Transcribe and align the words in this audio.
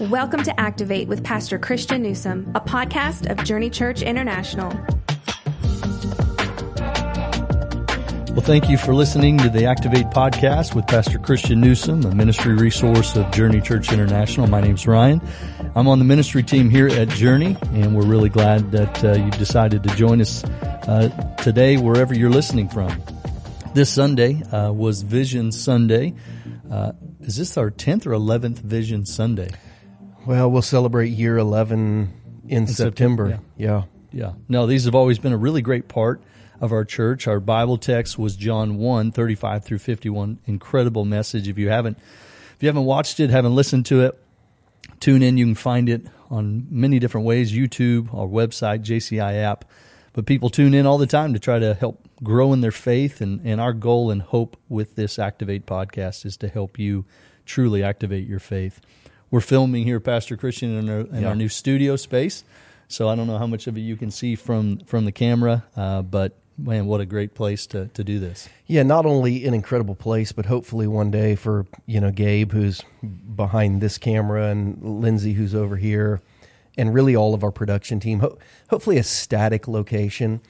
Welcome 0.00 0.42
to 0.42 0.60
Activate 0.60 1.06
with 1.06 1.22
Pastor 1.22 1.56
Christian 1.56 2.02
Newsome, 2.02 2.50
a 2.56 2.60
podcast 2.60 3.30
of 3.30 3.44
Journey 3.44 3.70
Church 3.70 4.02
International. 4.02 4.70
Well, 8.32 8.44
thank 8.44 8.68
you 8.68 8.76
for 8.76 8.92
listening 8.92 9.38
to 9.38 9.48
the 9.48 9.66
Activate 9.66 10.06
podcast 10.06 10.74
with 10.74 10.88
Pastor 10.88 11.20
Christian 11.20 11.60
Newsome, 11.60 12.04
a 12.06 12.12
ministry 12.12 12.54
resource 12.54 13.14
of 13.14 13.30
Journey 13.30 13.60
Church 13.60 13.92
International. 13.92 14.48
My 14.48 14.60
name's 14.60 14.84
Ryan. 14.84 15.20
I'm 15.76 15.86
on 15.86 16.00
the 16.00 16.04
ministry 16.04 16.42
team 16.42 16.70
here 16.70 16.88
at 16.88 17.08
Journey, 17.10 17.56
and 17.72 17.94
we're 17.94 18.06
really 18.06 18.30
glad 18.30 18.72
that 18.72 19.04
uh, 19.04 19.12
you've 19.12 19.38
decided 19.38 19.84
to 19.84 19.94
join 19.94 20.20
us 20.20 20.42
uh, 20.42 21.36
today, 21.40 21.76
wherever 21.76 22.12
you're 22.12 22.30
listening 22.30 22.68
from. 22.68 23.00
This 23.74 23.90
Sunday 23.90 24.42
uh, 24.42 24.72
was 24.72 25.02
Vision 25.02 25.52
Sunday. 25.52 26.14
Uh, 26.68 26.92
is 27.20 27.36
this 27.36 27.56
our 27.56 27.70
10th 27.70 28.06
or 28.06 28.10
11th 28.10 28.58
Vision 28.58 29.06
Sunday? 29.06 29.50
Well, 30.26 30.50
we'll 30.50 30.62
celebrate 30.62 31.08
year 31.08 31.36
11 31.38 31.78
in, 31.78 32.12
in 32.48 32.66
September. 32.66 33.28
September 33.28 33.42
yeah. 33.56 33.66
yeah. 33.66 33.82
Yeah. 34.14 34.32
No, 34.48 34.66
these 34.66 34.84
have 34.84 34.94
always 34.94 35.18
been 35.18 35.32
a 35.32 35.36
really 35.36 35.60
great 35.60 35.88
part 35.88 36.22
of 36.60 36.72
our 36.72 36.84
church. 36.84 37.26
Our 37.26 37.40
Bible 37.40 37.78
text 37.78 38.16
was 38.16 38.36
John 38.36 38.76
1, 38.76 39.10
35 39.10 39.64
through 39.64 39.78
51. 39.78 40.38
Incredible 40.46 41.04
message. 41.04 41.48
If 41.48 41.58
you 41.58 41.68
haven't, 41.68 41.98
if 41.98 42.62
you 42.62 42.68
haven't 42.68 42.84
watched 42.84 43.18
it, 43.18 43.30
haven't 43.30 43.56
listened 43.56 43.86
to 43.86 44.02
it, 44.02 44.22
tune 45.00 45.22
in. 45.22 45.36
You 45.36 45.46
can 45.46 45.56
find 45.56 45.88
it 45.88 46.06
on 46.30 46.68
many 46.70 47.00
different 47.00 47.26
ways, 47.26 47.52
YouTube, 47.52 48.14
our 48.14 48.26
website, 48.26 48.84
JCI 48.84 49.42
app. 49.42 49.64
But 50.12 50.26
people 50.26 50.48
tune 50.48 50.74
in 50.74 50.86
all 50.86 50.98
the 50.98 51.08
time 51.08 51.34
to 51.34 51.40
try 51.40 51.58
to 51.58 51.74
help 51.74 52.08
grow 52.22 52.52
in 52.52 52.60
their 52.60 52.70
faith. 52.70 53.20
And, 53.20 53.44
and 53.44 53.60
our 53.60 53.72
goal 53.72 54.12
and 54.12 54.22
hope 54.22 54.56
with 54.68 54.94
this 54.94 55.18
Activate 55.18 55.66
podcast 55.66 56.24
is 56.24 56.36
to 56.36 56.48
help 56.48 56.78
you 56.78 57.04
truly 57.46 57.82
activate 57.82 58.28
your 58.28 58.38
faith. 58.38 58.80
We're 59.30 59.40
filming 59.40 59.84
here, 59.84 60.00
Pastor 60.00 60.36
Christian, 60.36 60.76
in 60.78 60.88
our, 60.88 61.00
in 61.00 61.22
Yeah. 61.22 61.28
our 61.28 61.34
new 61.34 61.48
studio 61.48 61.96
space. 61.96 62.44
So 62.88 63.08
I 63.08 63.16
don't 63.16 63.26
know 63.26 63.38
how 63.38 63.46
much 63.46 63.66
of 63.66 63.76
it 63.76 63.80
you 63.80 63.96
can 63.96 64.10
see 64.10 64.34
from 64.36 64.78
from 64.80 65.04
the 65.06 65.12
camera, 65.12 65.64
uh, 65.76 66.02
but 66.02 66.36
man, 66.56 66.86
what 66.86 67.00
a 67.00 67.06
great 67.06 67.34
place 67.34 67.66
to, 67.68 67.88
to 67.88 68.04
do 68.04 68.20
this. 68.20 68.48
Yeah, 68.66 68.84
not 68.84 69.06
only 69.06 69.44
an 69.46 69.54
incredible 69.54 69.96
place, 69.96 70.30
but 70.32 70.46
hopefully 70.46 70.86
one 70.86 71.10
day 71.10 71.34
for, 71.34 71.66
you 71.86 72.00
know, 72.00 72.12
Gabe, 72.12 72.52
who's 72.52 72.82
behind 73.34 73.80
this 73.80 73.98
camera, 73.98 74.48
and 74.48 74.80
Lindsay, 75.00 75.32
who's 75.32 75.54
over 75.54 75.76
here, 75.76 76.20
and 76.78 76.94
really 76.94 77.16
all 77.16 77.34
of 77.34 77.42
our 77.42 77.50
production 77.50 77.98
team, 77.98 78.20
ho- 78.20 78.38
hopefully 78.70 78.98
a 78.98 79.02
static 79.02 79.66
location. 79.66 80.40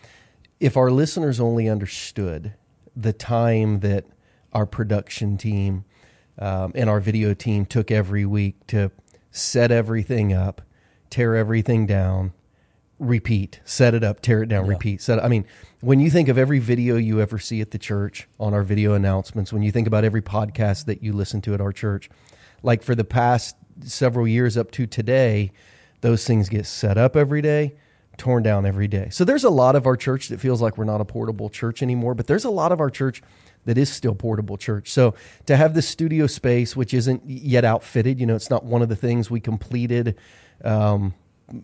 If 0.61 0.77
our 0.77 0.91
listeners 0.91 1.41
only 1.41 1.69
understood 1.69 2.53
the 2.95 3.13
time 3.15 3.81
that 3.81 4.05
our 4.53 4.67
production 4.67 5.39
team 5.39 5.85
um, 6.39 6.73
and 6.75 6.89
our 6.91 7.01
video 7.01 7.35
team 7.35 7.67
took 7.67 7.91
every 7.91 8.25
week 8.27 8.67
to 8.69 8.91
set 9.31 9.71
everything 9.71 10.33
up, 10.33 10.63
tear 11.11 11.37
everything 11.37 11.87
down, 11.87 12.33
repeat, 12.99 13.61
set 13.65 13.95
it 13.95 14.05
up, 14.05 14.21
tear 14.21 14.43
it 14.43 14.49
down, 14.49 14.65
Yeah. 14.67 14.71
repeat. 14.73 15.01
Set. 15.03 15.23
I 15.23 15.29
mean, 15.29 15.45
when 15.81 16.01
you 16.01 16.11
think 16.11 16.29
of 16.29 16.39
every 16.39 16.59
video 16.59 16.97
you 16.97 17.21
ever 17.21 17.39
see 17.39 17.61
at 17.61 17.71
the 17.71 17.79
church 17.79 18.29
on 18.39 18.55
our 18.55 18.63
video 18.63 18.95
announcements, 18.95 19.53
when 19.53 19.63
you 19.63 19.71
think 19.71 19.87
about 19.87 20.05
every 20.05 20.23
podcast 20.23 20.87
that 20.87 21.03
you 21.03 21.13
listen 21.13 21.41
to 21.43 21.55
at 21.55 21.61
our 21.61 21.73
church, 21.73 22.09
like 22.63 22.83
for 22.83 22.95
the 22.95 23.05
past 23.05 23.57
several 23.83 24.27
years 24.27 24.57
up 24.57 24.71
to 24.73 24.87
today, 24.87 25.53
those 26.01 26.27
things 26.27 26.49
get 26.49 26.67
set 26.67 26.97
up 26.97 27.17
every 27.17 27.43
day, 27.43 27.75
torn 28.17 28.43
down 28.43 28.65
every 28.65 28.87
day. 28.89 29.09
So 29.11 29.25
there's 29.25 29.45
a 29.45 29.51
lot 29.51 29.75
of 29.75 29.87
our 29.87 29.97
church 29.97 30.29
that 30.29 30.39
feels 30.39 30.63
like 30.63 30.79
we're 30.79 30.85
not 30.85 31.01
a 31.01 31.05
portable 31.05 31.51
church 31.51 31.83
anymore, 31.83 32.15
but 32.15 32.27
there's 32.27 32.45
a 32.45 32.51
lot 32.51 32.71
of 32.73 32.81
our 32.81 32.91
church 32.91 33.23
that 33.65 33.79
is 33.79 33.91
still 33.91 34.15
portable 34.15 34.57
church. 34.57 34.91
So 34.91 35.15
to 35.47 35.57
have 35.57 35.75
this 35.75 35.89
studio 35.89 36.27
space, 36.27 36.77
which 36.77 36.95
isn't 36.95 37.23
yet 37.27 37.65
outfitted, 37.65 38.21
you 38.21 38.27
know, 38.27 38.37
it's 38.37 38.51
not 38.51 38.65
one 38.65 38.83
of 38.83 38.89
the 38.89 38.97
things 38.97 39.31
we 39.31 39.41
completed, 39.41 40.17
um, 40.65 41.15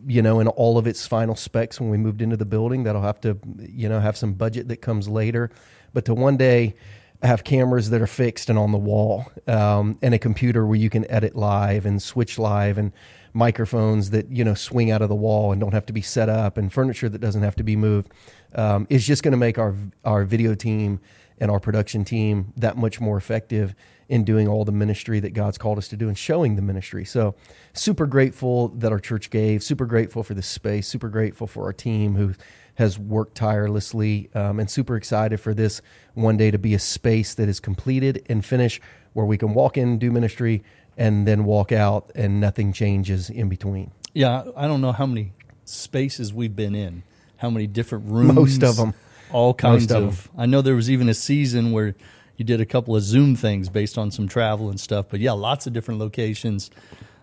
you 0.06 0.22
know, 0.22 0.40
in 0.40 0.48
all 0.48 0.78
of 0.78 0.86
its 0.86 1.06
final 1.06 1.34
specs 1.34 1.80
when 1.80 1.90
we 1.90 1.96
moved 1.96 2.22
into 2.22 2.36
the 2.36 2.44
building. 2.44 2.84
That'll 2.84 3.02
have 3.02 3.20
to, 3.22 3.38
you 3.58 3.88
know, 3.88 4.00
have 4.00 4.16
some 4.16 4.34
budget 4.34 4.68
that 4.68 4.78
comes 4.78 5.08
later. 5.08 5.50
But 5.92 6.04
to 6.06 6.14
one 6.14 6.36
day 6.36 6.74
have 7.22 7.44
cameras 7.44 7.90
that 7.90 8.00
are 8.00 8.06
fixed 8.06 8.48
and 8.48 8.58
on 8.58 8.72
the 8.72 8.78
wall, 8.78 9.30
um, 9.46 9.98
and 10.00 10.14
a 10.14 10.18
computer 10.18 10.66
where 10.66 10.76
you 10.76 10.88
can 10.88 11.10
edit 11.10 11.36
live 11.36 11.84
and 11.84 12.00
switch 12.00 12.38
live, 12.38 12.78
and 12.78 12.92
microphones 13.32 14.10
that 14.10 14.30
you 14.30 14.42
know 14.42 14.54
swing 14.54 14.90
out 14.90 15.02
of 15.02 15.08
the 15.08 15.14
wall 15.14 15.52
and 15.52 15.60
don't 15.60 15.74
have 15.74 15.86
to 15.86 15.92
be 15.92 16.02
set 16.02 16.28
up, 16.28 16.56
and 16.56 16.72
furniture 16.72 17.08
that 17.08 17.20
doesn't 17.20 17.42
have 17.42 17.56
to 17.56 17.62
be 17.62 17.76
moved, 17.76 18.10
um, 18.54 18.86
is 18.90 19.06
just 19.06 19.22
going 19.22 19.32
to 19.32 19.38
make 19.38 19.58
our 19.58 19.74
our 20.04 20.24
video 20.24 20.54
team 20.54 21.00
and 21.40 21.50
our 21.50 21.58
production 21.58 22.04
team 22.04 22.52
that 22.56 22.76
much 22.76 23.00
more 23.00 23.16
effective 23.16 23.74
in 24.08 24.24
doing 24.24 24.46
all 24.48 24.64
the 24.64 24.72
ministry 24.72 25.20
that 25.20 25.30
God's 25.34 25.56
called 25.56 25.78
us 25.78 25.88
to 25.88 25.96
do 25.96 26.08
and 26.08 26.18
showing 26.18 26.56
the 26.56 26.62
ministry. 26.62 27.04
So, 27.04 27.34
super 27.72 28.06
grateful 28.06 28.68
that 28.68 28.92
our 28.92 28.98
church 28.98 29.30
gave, 29.30 29.62
super 29.62 29.86
grateful 29.86 30.22
for 30.22 30.34
this 30.34 30.48
space, 30.48 30.88
super 30.88 31.08
grateful 31.08 31.46
for 31.46 31.64
our 31.64 31.72
team 31.72 32.16
who 32.16 32.34
has 32.74 32.98
worked 32.98 33.36
tirelessly, 33.36 34.28
um, 34.34 34.58
and 34.58 34.70
super 34.70 34.96
excited 34.96 35.38
for 35.38 35.54
this 35.54 35.80
one 36.14 36.36
day 36.36 36.50
to 36.50 36.58
be 36.58 36.74
a 36.74 36.78
space 36.78 37.34
that 37.34 37.48
is 37.48 37.60
completed 37.60 38.24
and 38.28 38.44
finished 38.44 38.80
where 39.12 39.26
we 39.26 39.38
can 39.38 39.54
walk 39.54 39.76
in, 39.76 39.98
do 39.98 40.10
ministry, 40.10 40.62
and 40.96 41.26
then 41.26 41.44
walk 41.44 41.72
out 41.72 42.10
and 42.14 42.40
nothing 42.40 42.72
changes 42.72 43.30
in 43.30 43.48
between. 43.48 43.90
Yeah, 44.12 44.44
I 44.56 44.66
don't 44.66 44.80
know 44.80 44.92
how 44.92 45.06
many 45.06 45.32
spaces 45.64 46.32
we've 46.34 46.56
been 46.56 46.74
in, 46.74 47.04
how 47.36 47.50
many 47.50 47.66
different 47.66 48.06
rooms. 48.06 48.34
Most 48.34 48.62
of 48.64 48.78
'em. 48.78 48.94
All 49.32 49.54
kinds 49.54 49.90
of 49.92 50.02
of. 50.04 50.30
I 50.36 50.46
know 50.46 50.62
there 50.62 50.74
was 50.74 50.90
even 50.90 51.08
a 51.08 51.14
season 51.14 51.72
where 51.72 51.94
you 52.36 52.44
did 52.44 52.60
a 52.60 52.66
couple 52.66 52.96
of 52.96 53.02
Zoom 53.02 53.36
things 53.36 53.68
based 53.68 53.98
on 53.98 54.10
some 54.10 54.26
travel 54.28 54.70
and 54.70 54.80
stuff. 54.80 55.06
But 55.10 55.20
yeah, 55.20 55.32
lots 55.32 55.66
of 55.66 55.72
different 55.72 56.00
locations. 56.00 56.70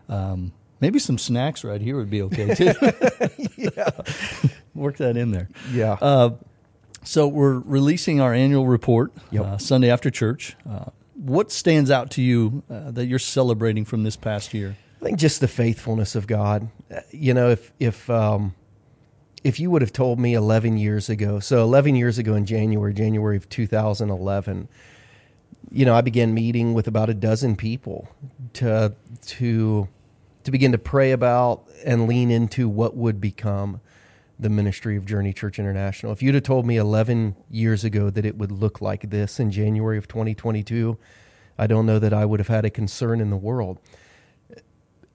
Um, 0.10 0.52
maybe 0.80 1.00
some 1.00 1.18
snacks 1.18 1.64
right 1.64 1.82
here 1.82 1.96
would 1.98 2.10
be 2.10 2.22
okay 2.24 2.54
too. 2.56 2.74
Work 4.76 4.98
that 4.98 5.18
in 5.18 5.32
there. 5.32 5.50
Yeah. 5.72 5.94
Uh, 5.94 6.32
so 7.04 7.28
we're 7.28 7.60
releasing 7.60 8.20
our 8.22 8.34
annual 8.34 8.68
report 8.68 9.12
Yep. 9.32 9.44
uh, 9.46 9.58
Sunday 9.58 9.90
after 9.90 10.10
church. 10.12 10.56
Uh, 10.70 10.86
what 11.16 11.52
stands 11.52 11.90
out 11.90 12.12
to 12.12 12.22
you 12.22 12.64
uh, 12.70 12.92
that 12.92 13.06
you're 13.08 13.18
celebrating 13.20 13.86
from 13.86 14.04
this 14.04 14.16
past 14.16 14.54
year? 14.54 14.76
I 15.02 15.06
think 15.06 15.18
just 15.20 15.42
the 15.42 15.48
faithfulness 15.48 16.16
of 16.16 16.28
God. 16.28 16.70
Uh, 16.94 17.00
You 17.12 17.34
know, 17.34 17.50
if 17.50 17.72
if 17.80 18.10
um, 18.10 18.54
if 19.48 19.62
you 19.62 19.72
would 19.72 19.82
have 19.82 19.94
told 19.94 20.20
me 20.20 20.34
11 20.34 20.76
years 20.76 21.10
ago, 21.10 21.40
so 21.40 21.64
11 21.64 21.96
years 21.96 22.18
ago 22.18 22.36
in 22.36 22.46
January, 22.46 22.94
January 22.94 23.38
of 23.38 23.48
2011, 23.48 24.68
you 25.72 25.86
know, 25.86 25.96
I 25.96 26.02
began 26.02 26.34
meeting 26.34 26.74
with 26.74 26.86
about 26.86 27.10
a 27.10 27.14
dozen 27.14 27.56
people 27.56 28.10
to 28.54 28.94
to 29.28 29.88
to 30.44 30.52
begin 30.52 30.74
to 30.74 30.78
pray 30.78 31.14
about 31.14 31.64
and 31.86 32.10
lean 32.10 32.30
into 32.30 32.68
what 32.68 32.98
would 32.98 33.22
become 33.22 33.80
the 34.38 34.50
ministry 34.50 34.98
of 34.98 35.06
Journey 35.06 35.32
Church 35.32 35.60
International. 35.60 36.12
If 36.12 36.22
you'd 36.22 36.36
have 36.36 36.44
told 36.44 36.66
me 36.66 36.76
11 36.76 37.38
years 37.50 37.86
ago 37.86 38.10
that 38.10 38.26
it 38.26 38.38
would 38.38 38.52
look 38.52 38.82
like 38.82 39.10
this 39.10 39.40
in 39.40 39.50
January 39.52 39.98
of 39.98 40.10
2022, 40.10 40.98
I 41.58 41.68
don't 41.68 41.86
know 41.86 42.00
that 42.00 42.14
I 42.14 42.26
would 42.26 42.42
have 42.42 42.50
had 42.50 42.66
a 42.66 42.70
concern 42.70 43.22
in 43.22 43.30
the 43.30 43.38
world 43.38 43.80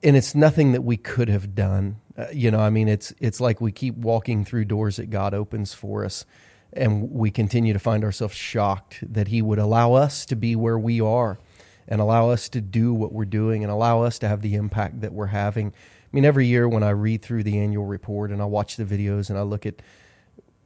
and 0.03 0.17
it's 0.17 0.35
nothing 0.35 0.73
that 0.73 0.83
we 0.83 0.97
could 0.97 1.29
have 1.29 1.55
done. 1.55 1.97
Uh, 2.17 2.25
you 2.31 2.51
know, 2.51 2.59
I 2.59 2.69
mean, 2.69 2.87
it's 2.87 3.13
it's 3.19 3.39
like 3.39 3.61
we 3.61 3.71
keep 3.71 3.95
walking 3.95 4.45
through 4.45 4.65
doors 4.65 4.97
that 4.97 5.09
God 5.09 5.33
opens 5.33 5.73
for 5.73 6.03
us, 6.05 6.25
and 6.73 7.09
we 7.11 7.31
continue 7.31 7.73
to 7.73 7.79
find 7.79 8.03
ourselves 8.03 8.35
shocked 8.35 9.03
that 9.13 9.29
He 9.29 9.41
would 9.41 9.59
allow 9.59 9.93
us 9.93 10.25
to 10.27 10.35
be 10.35 10.55
where 10.55 10.77
we 10.77 11.01
are, 11.01 11.39
and 11.87 12.01
allow 12.01 12.29
us 12.29 12.49
to 12.49 12.61
do 12.61 12.93
what 12.93 13.13
we're 13.13 13.25
doing, 13.25 13.63
and 13.63 13.71
allow 13.71 14.03
us 14.03 14.19
to 14.19 14.27
have 14.27 14.41
the 14.41 14.55
impact 14.55 15.01
that 15.01 15.13
we're 15.13 15.27
having. 15.27 15.67
I 15.67 16.15
mean, 16.15 16.25
every 16.25 16.45
year 16.45 16.67
when 16.67 16.83
I 16.83 16.91
read 16.91 17.23
through 17.23 17.43
the 17.43 17.57
annual 17.57 17.85
report 17.85 18.29
and 18.29 18.39
I 18.39 18.45
watch 18.45 18.75
the 18.75 18.85
videos 18.85 19.31
and 19.31 19.39
I 19.39 19.41
look 19.41 19.65
at 19.65 19.81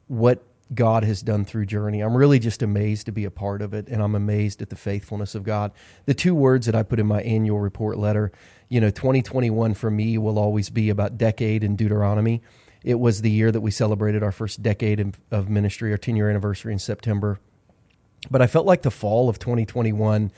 what 0.06 0.42
God 0.74 1.04
has 1.04 1.22
done 1.22 1.44
through 1.44 1.66
Journey. 1.66 2.00
I'm 2.00 2.16
really 2.16 2.38
just 2.38 2.62
amazed 2.62 3.06
to 3.06 3.12
be 3.12 3.24
a 3.24 3.30
part 3.30 3.62
of 3.62 3.72
it, 3.72 3.88
and 3.88 4.02
I'm 4.02 4.14
amazed 4.14 4.60
at 4.60 4.68
the 4.68 4.76
faithfulness 4.76 5.34
of 5.34 5.42
God. 5.42 5.72
The 6.04 6.14
two 6.14 6.34
words 6.34 6.66
that 6.66 6.74
I 6.74 6.82
put 6.82 7.00
in 7.00 7.06
my 7.06 7.22
annual 7.22 7.60
report 7.60 7.96
letter, 7.96 8.32
you 8.68 8.80
know, 8.80 8.90
2021 8.90 9.74
for 9.74 9.90
me 9.90 10.18
will 10.18 10.38
always 10.38 10.70
be 10.70 10.90
about 10.90 11.18
decade 11.18 11.64
in 11.64 11.76
Deuteronomy. 11.76 12.42
It 12.84 13.00
was 13.00 13.22
the 13.22 13.30
year 13.30 13.50
that 13.50 13.60
we 13.60 13.70
celebrated 13.70 14.22
our 14.22 14.32
first 14.32 14.62
decade 14.62 15.14
of- 15.30 15.48
ministry, 15.48 15.90
our 15.90 15.98
10 15.98 16.16
year 16.16 16.30
anniversary 16.30 16.72
in 16.72 16.78
September. 16.78 17.40
But 18.30 18.42
I 18.42 18.46
felt 18.46 18.66
like 18.66 18.82
the 18.82 18.90
fall 18.90 19.28
of 19.28 19.38
2021, 19.38 20.30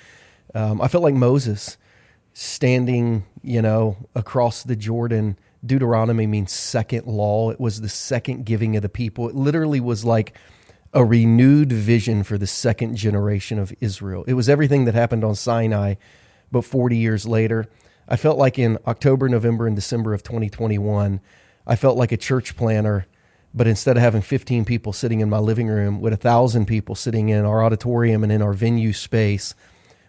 um, 0.55 0.81
I 0.81 0.89
felt 0.89 1.03
like 1.03 1.15
Moses 1.15 1.77
standing, 2.33 3.25
you 3.43 3.63
know, 3.63 3.97
across 4.15 4.63
the 4.63 4.77
Jordan. 4.77 5.37
Deuteronomy 5.65 6.27
means 6.27 6.53
second 6.53 7.07
law. 7.07 7.51
It 7.51 7.61
was 7.61 7.81
the 7.81 7.89
second 7.89 8.47
giving 8.47 8.77
of 8.77 8.83
the 8.83 8.89
people. 8.89 9.29
It 9.29 9.35
literally 9.35 9.81
was 9.81 10.05
like 10.05 10.35
a 10.93 11.05
renewed 11.05 11.73
vision 11.73 12.23
for 12.23 12.39
the 12.39 12.47
second 12.47 12.97
generation 12.97 13.59
of 13.59 13.73
Israel. 13.81 14.25
It 14.27 14.35
was 14.35 14.49
everything 14.49 14.87
that 14.87 14.95
happened 14.95 15.25
on 15.25 15.35
Sinai, 15.35 15.95
but 16.51 16.65
40 16.65 16.97
years 16.97 17.27
later. 17.27 17.69
I 18.11 18.17
felt 18.17 18.37
like 18.39 18.59
in 18.59 18.77
October, 18.89 19.29
November, 19.29 19.69
and 19.69 19.77
December 19.77 20.13
of 20.13 20.25
2021, 20.25 21.21
I 21.65 21.77
felt 21.77 21.97
like 21.97 22.11
a 22.11 22.17
church 22.17 22.57
planner, 22.57 23.07
but 23.55 23.69
instead 23.69 23.97
of 23.97 24.03
having 24.03 24.21
15 24.21 24.65
people 24.65 24.93
sitting 24.93 25.21
in 25.21 25.31
my 25.31 25.39
living 25.39 25.69
room, 25.69 26.01
with 26.01 26.13
a 26.13 26.17
thousand 26.17 26.67
people 26.67 26.97
sitting 26.97 27.29
in 27.29 27.45
our 27.45 27.63
auditorium 27.63 28.25
and 28.25 28.33
in 28.33 28.43
our 28.43 28.53
venue 28.53 28.93
space, 28.93 29.55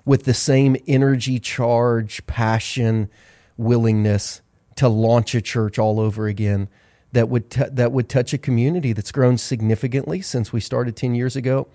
with 0.04 0.24
the 0.24 0.34
same 0.34 0.76
energy, 0.88 1.40
charge, 1.40 2.26
passion, 2.26 3.08
willingness 3.56 4.42
to 4.76 4.90
launch 4.90 5.36
a 5.36 5.42
church 5.42 5.78
all 5.78 6.00
over 6.00 6.26
again 6.26 6.68
that 7.12 7.30
would 7.30 7.52
t- 7.52 7.70
that 7.72 7.92
would 7.92 8.10
touch 8.10 8.34
a 8.34 8.38
community 8.38 8.94
that's 8.94 9.12
grown 9.12 9.38
significantly 9.38 10.22
since 10.22 10.52
we 10.52 10.60
started 10.60 10.96
10 10.96 11.14
years 11.14 11.36
ago 11.36 11.68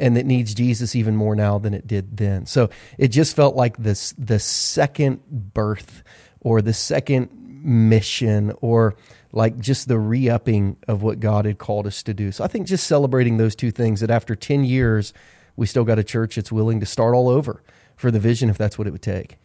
and 0.00 0.16
that 0.16 0.26
needs 0.26 0.54
Jesus 0.54 0.96
even 0.96 1.14
more 1.14 1.36
now 1.36 1.58
than 1.58 1.74
it 1.74 1.86
did 1.86 2.16
then. 2.16 2.46
So 2.46 2.70
it 2.98 3.08
just 3.08 3.36
felt 3.36 3.54
like 3.54 3.76
this 3.76 4.12
the 4.18 4.38
second 4.38 5.20
birth 5.30 6.02
or 6.40 6.62
the 6.62 6.72
second 6.72 7.30
mission 7.62 8.52
or 8.60 8.96
like 9.32 9.58
just 9.58 9.86
the 9.86 9.98
re-upping 9.98 10.76
of 10.88 11.02
what 11.02 11.20
God 11.20 11.44
had 11.44 11.58
called 11.58 11.86
us 11.86 12.02
to 12.04 12.14
do. 12.14 12.32
So 12.32 12.42
I 12.42 12.48
think 12.48 12.66
just 12.66 12.86
celebrating 12.86 13.36
those 13.36 13.54
two 13.54 13.70
things 13.70 14.00
that 14.00 14.10
after 14.10 14.34
10 14.34 14.64
years 14.64 15.12
we 15.54 15.66
still 15.66 15.84
got 15.84 15.98
a 15.98 16.04
church 16.04 16.36
that's 16.36 16.50
willing 16.50 16.80
to 16.80 16.86
start 16.86 17.14
all 17.14 17.28
over 17.28 17.62
for 17.94 18.10
the 18.10 18.18
vision 18.18 18.48
if 18.48 18.56
that's 18.58 18.78
what 18.78 18.86
it 18.86 18.90
would 18.90 19.02
take 19.02 19.36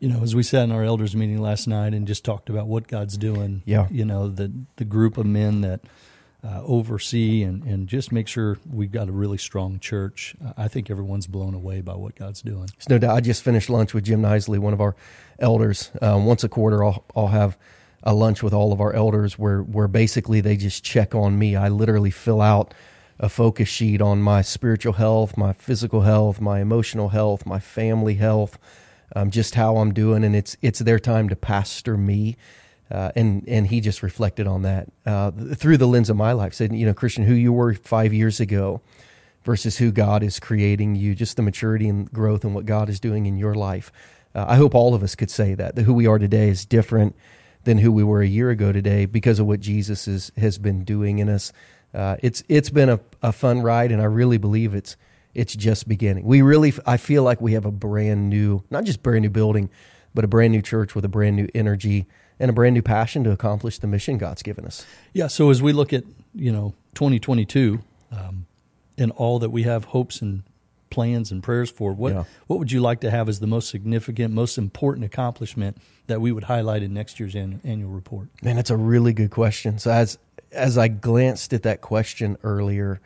you 0.00 0.08
know, 0.08 0.22
as 0.22 0.34
we 0.34 0.42
sat 0.42 0.64
in 0.64 0.72
our 0.72 0.84
elders 0.84 1.16
meeting 1.16 1.40
last 1.40 1.66
night 1.66 1.94
and 1.94 2.06
just 2.06 2.24
talked 2.24 2.50
about 2.50 2.66
what 2.66 2.88
God's 2.88 3.16
doing, 3.16 3.62
yeah. 3.64 3.86
you 3.90 4.04
know, 4.04 4.28
the 4.28 4.52
the 4.76 4.84
group 4.84 5.16
of 5.16 5.24
men 5.24 5.62
that 5.62 5.80
uh, 6.44 6.62
oversee 6.64 7.42
and, 7.42 7.62
and 7.64 7.88
just 7.88 8.12
make 8.12 8.28
sure 8.28 8.58
we've 8.70 8.92
got 8.92 9.08
a 9.08 9.12
really 9.12 9.38
strong 9.38 9.78
church. 9.78 10.34
Uh, 10.44 10.52
I 10.56 10.68
think 10.68 10.90
everyone's 10.90 11.26
blown 11.26 11.54
away 11.54 11.80
by 11.80 11.94
what 11.94 12.14
God's 12.14 12.42
doing. 12.42 12.68
No 12.88 12.98
doubt. 12.98 13.16
I 13.16 13.20
just 13.20 13.42
finished 13.42 13.70
lunch 13.70 13.94
with 13.94 14.04
Jim 14.04 14.22
Nisley, 14.22 14.58
one 14.58 14.72
of 14.72 14.80
our 14.80 14.94
elders. 15.38 15.90
Um, 16.02 16.26
once 16.26 16.44
a 16.44 16.48
quarter, 16.48 16.84
I'll, 16.84 17.04
I'll 17.16 17.28
have 17.28 17.56
a 18.02 18.12
lunch 18.14 18.42
with 18.42 18.52
all 18.52 18.72
of 18.72 18.80
our 18.80 18.92
elders 18.92 19.38
where, 19.38 19.62
where 19.62 19.88
basically 19.88 20.40
they 20.40 20.56
just 20.56 20.84
check 20.84 21.14
on 21.14 21.38
me. 21.38 21.56
I 21.56 21.68
literally 21.68 22.10
fill 22.10 22.42
out 22.42 22.74
a 23.18 23.28
focus 23.28 23.68
sheet 23.68 24.02
on 24.02 24.20
my 24.20 24.42
spiritual 24.42 24.94
health, 24.94 25.36
my 25.36 25.52
physical 25.52 26.02
health, 26.02 26.40
my 26.40 26.60
emotional 26.60 27.08
health, 27.10 27.46
my 27.46 27.58
family 27.58 28.14
health 28.14 28.58
um, 29.14 29.30
just 29.30 29.54
how 29.54 29.76
I'm 29.76 29.92
doing, 29.92 30.24
and 30.24 30.34
it's 30.34 30.56
it's 30.62 30.80
their 30.80 30.98
time 30.98 31.28
to 31.28 31.36
pastor 31.36 31.96
me. 31.96 32.36
Uh, 32.94 33.10
and 33.16 33.42
and 33.48 33.66
he 33.66 33.80
just 33.80 34.04
reflected 34.04 34.46
on 34.46 34.62
that 34.62 34.86
uh, 35.04 35.32
through 35.56 35.76
the 35.76 35.88
lens 35.88 36.08
of 36.08 36.16
my 36.16 36.30
life. 36.30 36.54
Said, 36.54 36.72
you 36.72 36.86
know, 36.86 36.94
Christian, 36.94 37.24
who 37.24 37.34
you 37.34 37.52
were 37.52 37.74
five 37.74 38.14
years 38.14 38.38
ago 38.38 38.82
versus 39.42 39.78
who 39.78 39.90
God 39.90 40.22
is 40.22 40.38
creating 40.38 40.94
you, 40.94 41.16
just 41.16 41.36
the 41.36 41.42
maturity 41.42 41.88
and 41.88 42.08
growth 42.12 42.44
and 42.44 42.54
what 42.54 42.66
God 42.66 42.88
is 42.88 43.00
doing 43.00 43.26
in 43.26 43.36
your 43.36 43.56
life. 43.56 43.90
Uh, 44.32 44.44
I 44.46 44.54
hope 44.54 44.76
all 44.76 44.94
of 44.94 45.02
us 45.02 45.16
could 45.16 45.28
say 45.28 45.54
that 45.54 45.74
that 45.74 45.82
who 45.82 45.92
we 45.92 46.06
are 46.06 46.20
today 46.20 46.48
is 46.48 46.64
different 46.64 47.16
than 47.64 47.78
who 47.78 47.90
we 47.90 48.04
were 48.04 48.22
a 48.22 48.28
year 48.28 48.50
ago 48.50 48.70
today 48.70 49.06
because 49.06 49.40
of 49.40 49.46
what 49.48 49.58
Jesus 49.58 50.06
is, 50.06 50.30
has 50.36 50.58
been 50.58 50.84
doing 50.84 51.18
in 51.18 51.28
us. 51.28 51.52
Uh, 51.92 52.14
it's 52.22 52.44
it's 52.48 52.70
been 52.70 52.88
a, 52.88 53.00
a 53.24 53.32
fun 53.32 53.60
ride, 53.60 53.90
and 53.90 54.00
I 54.00 54.04
really 54.04 54.38
believe 54.38 54.72
it's 54.72 54.96
it's 55.34 55.56
just 55.56 55.88
beginning. 55.88 56.24
We 56.24 56.42
really, 56.42 56.72
I 56.86 56.96
feel 56.96 57.24
like 57.24 57.40
we 57.40 57.54
have 57.54 57.64
a 57.64 57.72
brand 57.72 58.30
new, 58.30 58.62
not 58.70 58.84
just 58.84 59.02
brand 59.02 59.22
new 59.22 59.30
building, 59.30 59.68
but 60.14 60.24
a 60.24 60.28
brand 60.28 60.52
new 60.52 60.62
church 60.62 60.94
with 60.94 61.04
a 61.04 61.08
brand 61.08 61.34
new 61.34 61.48
energy 61.56 62.06
and 62.38 62.50
a 62.50 62.52
brand 62.52 62.74
new 62.74 62.82
passion 62.82 63.24
to 63.24 63.30
accomplish 63.30 63.78
the 63.78 63.86
mission 63.86 64.18
God's 64.18 64.42
given 64.42 64.64
us. 64.64 64.84
Yeah. 65.12 65.28
So 65.28 65.50
as 65.50 65.62
we 65.62 65.72
look 65.72 65.92
at, 65.92 66.04
you 66.34 66.52
know, 66.52 66.74
2022 66.94 67.80
um, 68.12 68.46
and 68.98 69.12
all 69.12 69.38
that 69.38 69.50
we 69.50 69.62
have 69.64 69.86
hopes 69.86 70.20
and 70.20 70.42
plans 70.90 71.32
and 71.32 71.42
prayers 71.42 71.70
for, 71.70 71.92
what, 71.92 72.12
yeah. 72.12 72.24
what 72.46 72.58
would 72.58 72.70
you 72.70 72.80
like 72.80 73.00
to 73.00 73.10
have 73.10 73.28
as 73.28 73.40
the 73.40 73.46
most 73.46 73.68
significant, 73.68 74.32
most 74.32 74.58
important 74.58 75.04
accomplishment 75.04 75.76
that 76.06 76.20
we 76.20 76.32
would 76.32 76.44
highlight 76.44 76.82
in 76.82 76.92
next 76.94 77.18
year's 77.18 77.34
annual, 77.34 77.60
annual 77.64 77.90
report? 77.90 78.28
Man, 78.42 78.56
that's 78.56 78.70
a 78.70 78.76
really 78.76 79.12
good 79.12 79.30
question. 79.30 79.78
So 79.78 79.90
as, 79.90 80.18
as 80.52 80.78
I 80.78 80.88
glanced 80.88 81.52
at 81.52 81.64
that 81.64 81.80
question 81.80 82.36
earlier, 82.42 83.00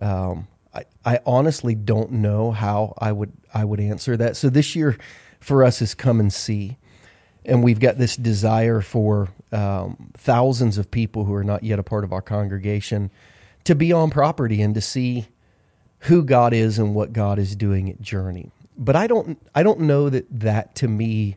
um, 0.00 0.46
I, 0.76 0.84
I 1.04 1.20
honestly 1.24 1.74
don't 1.74 2.12
know 2.12 2.50
how 2.52 2.94
I 2.98 3.12
would 3.12 3.32
I 3.54 3.64
would 3.64 3.80
answer 3.80 4.16
that. 4.16 4.36
So 4.36 4.50
this 4.50 4.76
year 4.76 4.96
for 5.40 5.64
us 5.64 5.80
is 5.80 5.94
come 5.94 6.20
and 6.20 6.32
see, 6.32 6.76
and 7.46 7.62
we've 7.62 7.80
got 7.80 7.96
this 7.96 8.16
desire 8.16 8.80
for 8.80 9.28
um, 9.52 10.10
thousands 10.14 10.76
of 10.78 10.90
people 10.90 11.24
who 11.24 11.34
are 11.34 11.44
not 11.44 11.62
yet 11.62 11.78
a 11.78 11.82
part 11.82 12.04
of 12.04 12.12
our 12.12 12.20
congregation 12.20 13.10
to 13.64 13.74
be 13.74 13.92
on 13.92 14.10
property 14.10 14.60
and 14.60 14.74
to 14.74 14.80
see 14.80 15.26
who 16.00 16.24
God 16.24 16.52
is 16.52 16.78
and 16.78 16.94
what 16.94 17.12
God 17.12 17.38
is 17.38 17.56
doing 17.56 17.88
at 17.88 18.00
Journey. 18.00 18.50
But 18.76 18.96
I 18.96 19.06
don't 19.06 19.38
I 19.54 19.62
don't 19.62 19.80
know 19.80 20.10
that 20.10 20.26
that 20.30 20.74
to 20.76 20.88
me 20.88 21.36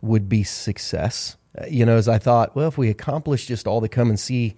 would 0.00 0.28
be 0.28 0.42
success. 0.42 1.36
Uh, 1.56 1.66
you 1.66 1.86
know, 1.86 1.96
as 1.96 2.08
I 2.08 2.18
thought, 2.18 2.56
well, 2.56 2.68
if 2.68 2.76
we 2.76 2.88
accomplish 2.88 3.46
just 3.46 3.66
all 3.66 3.80
the 3.80 3.88
come 3.88 4.08
and 4.08 4.18
see 4.18 4.56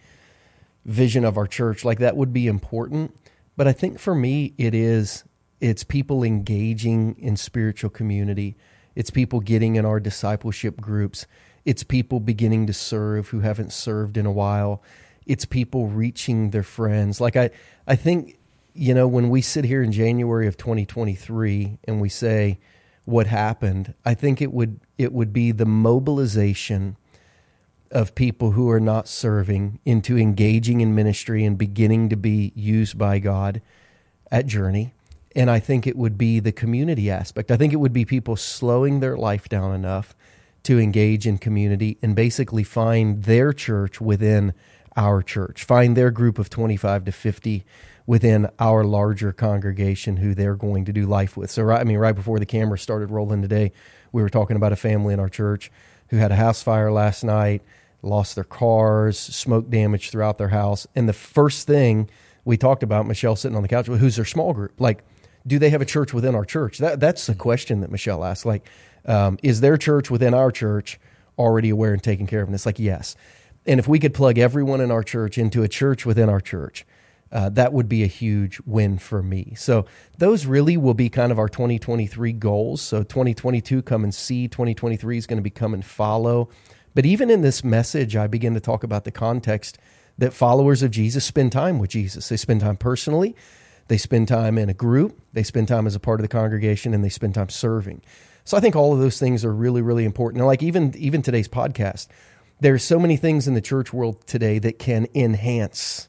vision 0.87 1.25
of 1.25 1.37
our 1.37 1.47
church, 1.47 1.85
like 1.85 1.99
that 1.99 2.17
would 2.17 2.33
be 2.33 2.47
important. 2.47 3.15
But 3.57 3.69
I 3.69 3.73
think 3.73 3.99
for 3.99 4.15
me, 4.15 4.55
it 4.57 4.75
is 4.75 5.25
it's 5.61 5.85
people 5.85 6.23
engaging 6.23 7.17
in 7.19 7.37
spiritual 7.37 7.91
community. 7.91 8.57
It's 8.95 9.11
people 9.11 9.41
getting 9.41 9.77
in 9.77 9.85
our 9.85 10.01
discipleship 10.01 10.81
groups. 10.81 11.27
It's 11.65 11.83
people 11.83 12.21
beginning 12.21 12.67
to 12.67 12.73
serve 12.73 13.29
who 13.29 13.41
haven't 13.41 13.73
served 13.73 14.17
in 14.17 14.27
a 14.27 14.33
while. 14.33 14.83
It's 15.27 15.45
people 15.45 15.87
reaching 15.89 16.51
their 16.51 16.63
friends. 16.63 17.21
Like 17.21 17.37
I, 17.37 17.51
I 17.87 17.97
think, 17.97 18.39
you 18.75 18.95
know, 18.95 19.09
when 19.09 19.31
we 19.31 19.41
sit 19.41 19.65
here 19.65 19.83
in 19.83 19.93
January 19.93 20.47
of 20.47 20.57
2023 20.57 21.79
and 21.85 22.01
we 22.01 22.09
say 22.09 22.59
what 23.05 23.27
happened, 23.27 23.95
I 24.05 24.15
think 24.15 24.41
it 24.41 24.53
would 24.53 24.81
it 24.97 25.13
would 25.13 25.33
be 25.33 25.53
the 25.53 25.67
mobilization 25.67 26.97
of 27.91 28.15
people 28.15 28.53
who 28.53 28.69
are 28.71 28.81
not 28.81 29.07
serving 29.07 29.79
into 29.85 30.19
engaging 30.19 30.81
in 30.81 30.95
ministry 30.95 31.45
and 31.45 31.57
beginning 31.57 32.09
to 32.09 32.17
be 32.17 32.53
used 32.55 32.99
by 32.99 33.19
God 33.19 33.61
at 34.31 34.47
Journey. 34.47 34.94
And 35.35 35.51
I 35.51 35.59
think 35.59 35.87
it 35.87 35.97
would 35.97 36.17
be 36.17 36.41
the 36.41 36.53
community 36.53 37.11
aspect. 37.11 37.51
I 37.51 37.57
think 37.57 37.73
it 37.73 37.77
would 37.77 37.93
be 37.93 38.05
people 38.05 38.37
slowing 38.37 39.01
their 39.01 39.17
life 39.17 39.49
down 39.49 39.75
enough 39.75 40.15
to 40.65 40.79
engage 40.79 41.27
in 41.27 41.39
community 41.39 41.99
and 42.03 42.15
basically 42.17 42.65
find 42.65 43.25
their 43.25 43.53
church 43.53 44.01
within 44.01 44.55
our 44.97 45.23
church, 45.23 45.65
find 45.65 45.97
their 45.97 46.11
group 46.11 46.39
of 46.39 46.49
25 46.49 47.07
to 47.07 47.13
50 47.13 47.65
within 48.07 48.49
our 48.59 48.85
larger 48.85 49.33
congregation 49.33 50.19
who 50.19 50.35
they're 50.35 50.57
going 50.57 50.85
to 50.85 50.93
do 50.93 51.07
life 51.07 51.37
with. 51.37 51.51
So, 51.51 51.63
right, 51.63 51.81
I 51.81 51.85
mean, 51.85 51.99
right 51.99 52.15
before 52.15 52.39
the 52.39 52.47
camera 52.47 52.79
started 52.79 53.11
rolling 53.11 53.43
today, 53.43 53.73
we 54.13 54.23
were 54.23 54.29
talking 54.29 54.57
about 54.57 54.73
a 54.73 54.77
family 54.77 55.13
in 55.13 55.21
our 55.21 55.29
church 55.29 55.71
who 56.09 56.19
had 56.19 56.31
a 56.31 56.37
house 56.37 56.63
fire 56.63 56.93
last 56.93 57.25
night 57.25 57.63
lost 58.05 58.35
their 58.35 58.45
cars, 58.45 59.19
smoke 59.19 59.71
damage 59.71 60.11
throughout 60.11 60.39
their 60.39 60.49
house. 60.49 60.87
And 60.95 61.09
the 61.09 61.15
first 61.15 61.67
thing 61.67 62.09
we 62.45 62.57
talked 62.57 62.83
about, 62.83 63.07
Michelle 63.07 63.37
sitting 63.37 63.57
on 63.57 63.63
the 63.63 63.69
couch, 63.69 63.87
who's 63.87 64.17
their 64.17 64.25
small 64.25 64.53
group? 64.53 64.79
Like, 64.79 65.03
do 65.47 65.59
they 65.59 65.71
have 65.71 65.81
a 65.81 65.87
church 65.87 66.13
within 66.13 66.35
our 66.35 66.45
church? 66.45 66.79
That 66.79 67.01
that's 67.01 67.27
the 67.27 67.35
question 67.35 67.81
that 67.81 67.91
Michelle 67.91 68.25
asked. 68.25 68.47
Like, 68.47 68.67
um, 69.07 69.39
is 69.43 69.61
their 69.61 69.77
church 69.77 70.11
within 70.11 70.35
our 70.35 70.51
church 70.51 70.99
already 71.39 71.71
aware 71.71 71.93
and 71.93 72.03
taking 72.03 72.27
care 72.27 72.43
of? 72.43 72.49
And 72.49 72.55
it's 72.55 72.67
like 72.67 72.79
yes. 72.79 73.17
And 73.67 73.81
if 73.81 73.89
we 73.89 73.99
could 73.99 74.15
plug 74.15 74.39
everyone 74.39 74.81
in 74.81 74.91
our 74.91 75.03
church 75.03 75.39
into 75.39 75.63
a 75.63 75.69
church 75.69 76.05
within 76.05 76.29
our 76.29 76.41
church, 76.41 76.85
uh, 77.33 77.49
that 77.51 77.73
would 77.73 77.89
be 77.89 78.03
a 78.03 78.07
huge 78.07 78.61
win 78.65 78.99
for 78.99 79.23
me. 79.23 79.55
So 79.57 79.87
those 80.19 80.47
really 80.47 80.77
will 80.77 80.95
be 80.95 81.09
kind 81.09 81.33
of 81.33 81.39
our 81.39 81.49
2023 81.49 82.33
goals. 82.33 82.81
So 82.81 83.03
2022, 83.03 83.83
come 83.83 84.05
and 84.05 84.15
see. 84.15 84.47
2023 84.47 85.19
is 85.19 85.27
going 85.27 85.39
to 85.39 85.43
be 85.43 85.51
come 85.51 85.75
and 85.75 85.85
follow. 85.85 86.49
But 86.95 87.05
even 87.05 87.31
in 87.31 87.43
this 87.43 87.65
message, 87.65 88.15
I 88.15 88.29
begin 88.29 88.55
to 88.55 88.61
talk 88.61 88.85
about 88.85 89.05
the 89.05 89.11
context 89.11 89.79
that 90.17 90.33
followers 90.33 90.83
of 90.83 90.93
Jesus 90.93 91.25
spend 91.25 91.51
time 91.51 91.81
with 91.81 91.91
Jesus. 91.91 92.29
They 92.29 92.37
spend 92.37 92.61
time 92.61 92.77
personally, 92.77 93.35
they 93.89 93.99
spend 93.99 94.29
time 94.29 94.59
in 94.59 94.69
a 94.69 94.75
group, 94.75 95.19
they 95.33 95.43
spend 95.43 95.69
time 95.69 95.87
as 95.87 95.95
a 95.95 96.01
part 96.01 96.21
of 96.21 96.23
the 96.23 96.29
congregation, 96.29 96.95
and 96.95 97.05
they 97.05 97.09
spend 97.09 97.35
time 97.35 97.49
serving. 97.49 98.03
So 98.45 98.57
I 98.57 98.61
think 98.61 98.77
all 98.77 98.93
of 98.93 98.99
those 98.99 99.19
things 99.19 99.45
are 99.45 99.55
really, 99.55 99.83
really 99.83 100.05
important. 100.05 100.41
And 100.41 100.47
like 100.47 100.63
even 100.63 100.95
even 100.97 101.23
today's 101.23 101.49
podcast, 101.49 102.09
there's 102.61 102.83
so 102.83 102.99
many 102.99 103.17
things 103.17 103.49
in 103.49 103.55
the 103.55 103.61
church 103.61 103.93
world 103.93 104.27
today 104.27 104.59
that 104.59 104.79
can 104.79 105.07
enhance 105.15 106.09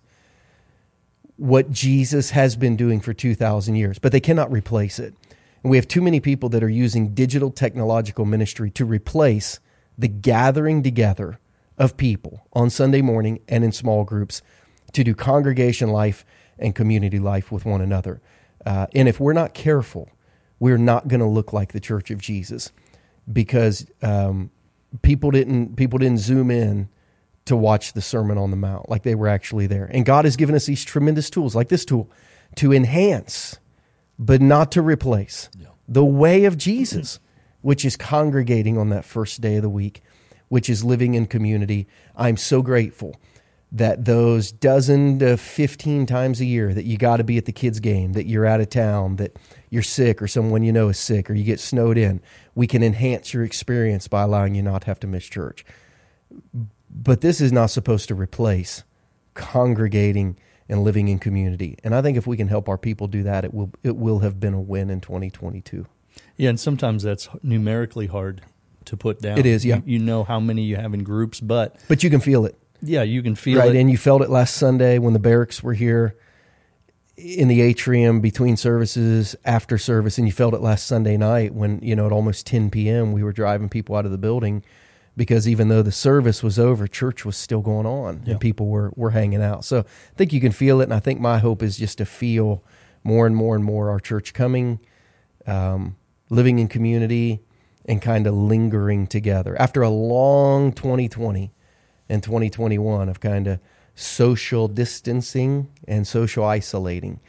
what 1.38 1.72
Jesus 1.72 2.29
has 2.32 2.55
been 2.55 2.77
doing 2.77 3.01
for 3.01 3.13
2,000 3.13 3.75
years, 3.75 4.00
but 4.00 4.12
they 4.12 4.22
cannot 4.22 4.51
replace 4.51 5.00
it. 5.00 5.13
And 5.63 5.72
we 5.72 5.77
have 5.77 5.88
too 5.88 6.01
many 6.01 6.20
people 6.20 6.50
that 6.50 6.63
are 6.63 6.70
using 6.70 7.13
digital 7.13 7.51
technological 7.51 8.24
ministry 8.24 8.70
to 8.72 8.86
replace 8.86 9.60
the 9.98 10.08
gathering 10.08 10.84
together 10.84 11.39
of 11.77 11.98
people 11.98 12.48
on 12.53 12.70
Sunday 12.70 13.01
morning 13.01 13.39
and 13.48 13.63
in 13.63 13.72
small 13.72 14.03
groups 14.03 14.41
to 14.94 15.03
do 15.03 15.13
congregation 15.13 15.89
life 15.89 16.25
and 16.57 16.75
community 16.75 17.19
life 17.19 17.51
with 17.51 17.65
one 17.65 17.81
another. 17.81 18.21
Uh, 18.65 18.88
and 18.93 19.07
if 19.07 19.19
we're 19.19 19.33
not 19.33 19.53
careful, 19.53 20.09
we're 20.59 20.77
not 20.77 21.07
going 21.07 21.19
to 21.19 21.25
look 21.25 21.53
like 21.53 21.74
the 21.74 21.79
Church 21.79 22.12
of 22.12 22.19
Jesus 22.19 22.71
because 23.31 23.85
um, 24.01 24.51
people 25.01 25.31
didn't 25.31 25.75
people 25.75 26.00
didn't 26.00 26.19
zoom 26.19 26.50
in 26.50 26.89
to 27.45 27.55
watch 27.55 27.93
the 27.93 28.01
Sermon 28.01 28.38
on 28.38 28.50
the 28.50 28.57
Mount 28.57 28.89
like 28.89 29.03
they 29.03 29.15
were 29.15 29.27
actually 29.27 29.67
there. 29.67 29.85
And 29.85 30.05
God 30.05 30.25
has 30.25 30.35
given 30.35 30.55
us 30.55 30.65
these 30.65 30.83
tremendous 30.83 31.29
tools, 31.29 31.55
like 31.55 31.69
this 31.69 31.85
tool, 31.85 32.09
to 32.55 32.74
enhance, 32.74 33.59
but 34.17 34.41
not 34.41 34.71
to 34.71 34.81
replace 34.81 35.50
yeah. 35.59 35.67
the 35.88 36.05
way 36.05 36.45
of 36.45 36.57
Jesus 36.57 37.19
which 37.65 37.83
is 37.83 37.97
congregating 37.97 38.77
on 38.77 38.89
that 38.89 39.03
first 39.03 39.41
day 39.41 39.55
of 39.55 39.63
the 39.63 39.69
week, 39.69 40.03
which 40.50 40.69
is 40.69 40.83
living 40.83 41.15
in 41.15 41.25
community. 41.25 41.88
I'm 42.15 42.38
so 42.38 42.62
grateful 42.62 43.15
that 43.75 44.05
those 44.05 44.53
dozen 44.53 45.20
to 45.20 45.36
15 45.36 46.05
times 46.05 46.39
a 46.39 46.46
year 46.46 46.74
that 46.74 46.86
you 46.86 46.98
got 46.98 47.17
to 47.17 47.25
be 47.25 47.38
at 47.38 47.44
the 47.44 47.51
kids 47.51 47.82
game, 47.82 48.13
that 48.13 48.25
you're 48.25 48.46
out 48.46 48.62
of 48.62 48.70
town, 48.70 49.17
that 49.17 49.36
you're 49.70 49.84
sick 49.84 50.22
or 50.22 50.29
someone 50.29 50.63
you 50.63 50.72
know 50.72 50.88
is 50.88 50.98
sick 50.98 51.29
or 51.29 51.34
you 51.34 51.44
get 51.44 51.60
snowed 51.60 51.98
in, 51.98 52.22
we 52.55 52.67
can 52.67 52.82
enhance 52.82 53.34
your 53.34 53.44
experience 53.44 54.08
by 54.08 54.22
allowing 54.22 54.55
you 54.55 54.62
not 54.62 54.84
to 54.84 54.88
have 54.88 55.00
to 55.01 55.08
miss 55.08 55.25
church. 55.25 55.65
But 56.89 57.20
this 57.20 57.41
is 57.41 57.51
not 57.51 57.65
supposed 57.65 58.08
to 58.08 58.15
replace 58.15 58.86
congregating 59.34 60.38
and 60.70 60.82
living 60.86 61.10
in 61.10 61.20
community. 61.20 61.77
And 61.84 61.94
I 61.94 62.01
think 62.01 62.17
if 62.17 62.25
we 62.25 62.38
can 62.38 62.48
help 62.48 62.70
our 62.70 62.77
people 62.77 63.08
do 63.08 63.24
that, 63.24 63.44
it 63.44 63.53
will 63.53 63.74
it 63.84 63.98
will 63.98 64.20
have 64.20 64.39
been 64.39 64.53
a 64.53 64.62
win 64.62 64.89
in 64.89 65.01
2022. 65.01 65.86
Yeah, 66.38 66.50
and 66.50 66.60
sometimes 66.60 67.03
that's 67.03 67.27
numerically 67.44 68.08
hard 68.08 68.41
to 68.86 68.96
put 68.96 69.20
down. 69.20 69.38
It 69.38 69.46
is, 69.46 69.65
yeah. 69.65 69.77
You, 69.77 69.98
you 69.98 70.00
know 70.00 70.24
how 70.24 70.39
many 70.39 70.63
you 70.63 70.77
have 70.77 70.94
in 70.94 71.03
groups, 71.03 71.41
but 71.41 71.75
But 71.89 72.03
you 72.03 72.10
can 72.10 72.22
feel 72.22 72.46
it. 72.46 72.58
Yeah, 72.85 73.03
you 73.03 73.21
can 73.23 73.35
feel 73.35 73.59
right 73.59 73.75
it. 73.75 73.79
and 73.79 73.89
you 73.91 73.97
felt 73.97 74.21
it 74.21 74.29
last 74.29 74.55
sunday 74.55 74.97
when 74.99 75.13
the 75.13 75.19
barracks 75.19 75.61
were 75.63 75.73
here 75.73 76.15
in 77.17 77.47
the 77.47 77.61
atrium 77.61 78.19
between 78.19 78.57
services 78.57 79.35
after 79.45 79.77
service 79.77 80.17
and 80.17 80.27
you 80.27 80.33
felt 80.33 80.53
it 80.53 80.61
last 80.61 80.85
sunday 80.85 81.15
night 81.17 81.53
when 81.53 81.79
you 81.81 81.95
know 81.95 82.05
at 82.05 82.11
almost 82.11 82.45
10 82.45 82.69
p.m 82.69 83.11
we 83.13 83.23
were 83.23 83.31
driving 83.33 83.69
people 83.69 83.95
out 83.95 84.05
of 84.05 84.11
the 84.11 84.17
building 84.17 84.63
because 85.17 85.47
even 85.47 85.69
though 85.69 85.81
the 85.81 85.93
service 85.93 86.43
was 86.43 86.59
over 86.59 86.87
church 86.87 87.23
was 87.23 87.37
still 87.37 87.61
going 87.61 87.85
on 87.85 88.21
Yeah. 88.25 88.31
and 88.33 88.41
people 88.41 88.67
were 88.67 88.91
were 88.97 89.11
hanging 89.11 89.41
out 89.41 89.63
so 89.63 89.79
i 89.79 90.15
think 90.17 90.33
you 90.33 90.41
can 90.41 90.51
feel 90.51 90.81
it 90.81 90.85
and 90.85 90.93
i 90.93 90.99
think 90.99 91.19
my 91.21 91.37
hope 91.39 91.63
is 91.63 91.77
just 91.77 91.97
to 91.99 92.05
feel 92.05 92.63
more 93.03 93.25
and 93.25 93.35
more 93.35 93.55
and 93.55 93.63
more 93.63 93.89
our 93.89 93.99
church 93.99 94.33
coming 94.33 94.79
um, 95.47 95.95
living 96.29 96.59
in 96.59 96.67
community 96.67 97.39
and 97.85 98.01
kind 98.01 98.25
of 98.27 98.33
lingering 98.33 99.05
together 99.07 99.55
after 99.61 99.83
a 99.83 99.89
long 99.89 100.73
2020 100.73 101.53
and 102.09 102.21
2021 102.24 103.09
of 103.09 103.19
kind 103.19 103.47
of 103.47 103.59
social 103.95 104.67
distancing 104.67 105.69
and 105.88 106.07
social 106.07 106.43
isolating. 106.43 107.19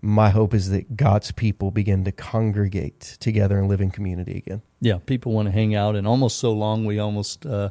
My 0.00 0.30
hope 0.30 0.52
is 0.52 0.70
that 0.70 0.96
God's 0.96 1.30
people 1.30 1.70
begin 1.70 2.04
to 2.04 2.12
congregate 2.12 3.16
together 3.20 3.58
and 3.58 3.68
live 3.68 3.80
in 3.80 3.90
community 3.90 4.36
again. 4.36 4.62
yeah, 4.80 4.98
people 5.06 5.32
want 5.32 5.46
to 5.46 5.52
hang 5.52 5.74
out, 5.76 5.94
and 5.94 6.06
almost 6.08 6.38
so 6.38 6.52
long 6.52 6.84
we 6.84 6.98
almost 6.98 7.46
uh, 7.46 7.70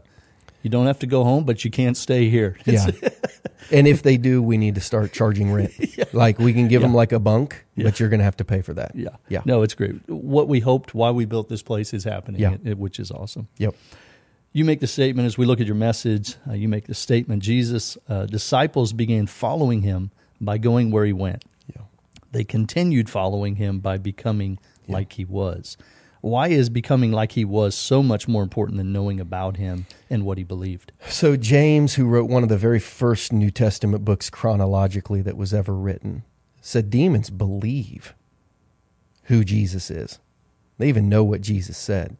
you 0.63 0.69
don't 0.69 0.85
have 0.87 0.99
to 0.99 1.07
go 1.07 1.23
home, 1.25 1.43
but 1.43 1.65
you 1.65 1.71
can't 1.71 1.97
stay 1.97 2.29
here. 2.29 2.55
Yeah. 2.65 2.91
and 3.71 3.85
if 3.87 4.01
they 4.03 4.15
do, 4.17 4.41
we 4.41 4.57
need 4.57 4.75
to 4.75 4.81
start 4.81 5.11
charging 5.11 5.51
rent. 5.51 5.73
yeah. 5.97 6.05
Like 6.13 6.39
we 6.39 6.53
can 6.53 6.67
give 6.69 6.81
them 6.81 6.93
like 6.93 7.11
a 7.11 7.19
bunk, 7.19 7.65
Yeah. 7.75 7.85
but 7.85 7.99
you're 7.99 8.09
going 8.09 8.19
to 8.19 8.23
have 8.25 8.37
to 8.37 8.45
pay 8.45 8.61
for 8.61 8.73
that. 8.75 8.91
yeah, 8.95 9.09
Yeah. 9.27 9.41
No, 9.45 9.61
it's 9.63 9.73
great. 9.73 9.95
What 10.07 10.47
we 10.47 10.59
hoped, 10.61 10.93
why 10.95 11.11
we 11.11 11.25
built 11.25 11.49
this 11.49 11.61
place, 11.61 11.93
is 11.93 12.03
happening. 12.05 12.39
Yeah. 12.41 12.55
which 12.75 12.99
is 12.99 13.11
awesome. 13.11 13.47
Yep. 13.57 13.75
You 14.53 14.65
make 14.65 14.81
the 14.81 14.87
statement 14.87 15.25
as 15.25 15.37
we 15.37 15.45
look 15.45 15.61
at 15.61 15.65
your 15.65 15.75
message. 15.75 16.35
Uh, 16.47 16.53
you 16.53 16.67
make 16.67 16.87
the 16.87 16.93
statement: 16.93 17.41
Jesus' 17.41 17.97
uh, 18.09 18.25
disciples 18.25 18.91
began 18.91 19.27
following 19.27 19.81
him 19.81 20.11
by 20.41 20.57
going 20.57 20.91
where 20.91 21.05
he 21.05 21.13
went. 21.13 21.45
Yeah. 21.73 21.83
They 22.31 22.43
continued 22.43 23.09
following 23.09 23.55
him 23.55 23.79
by 23.79 23.97
becoming 23.97 24.59
like 24.87 25.13
he 25.13 25.25
was. 25.25 25.77
Why 26.21 26.49
is 26.49 26.69
becoming 26.69 27.11
like 27.11 27.31
he 27.31 27.45
was 27.45 27.73
so 27.73 28.03
much 28.03 28.27
more 28.27 28.43
important 28.43 28.77
than 28.77 28.93
knowing 28.93 29.19
about 29.19 29.57
him 29.57 29.87
and 30.09 30.23
what 30.23 30.37
he 30.37 30.43
believed? 30.43 30.91
So 31.07 31.35
James, 31.35 31.95
who 31.95 32.05
wrote 32.05 32.29
one 32.29 32.43
of 32.43 32.49
the 32.49 32.57
very 32.57 32.79
first 32.79 33.33
New 33.33 33.49
Testament 33.49 34.05
books 34.05 34.29
chronologically 34.29 35.23
that 35.23 35.35
was 35.35 35.51
ever 35.53 35.73
written, 35.73 36.23
said 36.61 36.91
demons 36.91 37.31
believe 37.31 38.13
who 39.23 39.43
Jesus 39.43 39.89
is. 39.89 40.19
They 40.77 40.89
even 40.89 41.09
know 41.09 41.23
what 41.23 41.41
Jesus 41.41 41.77
said. 41.77 42.17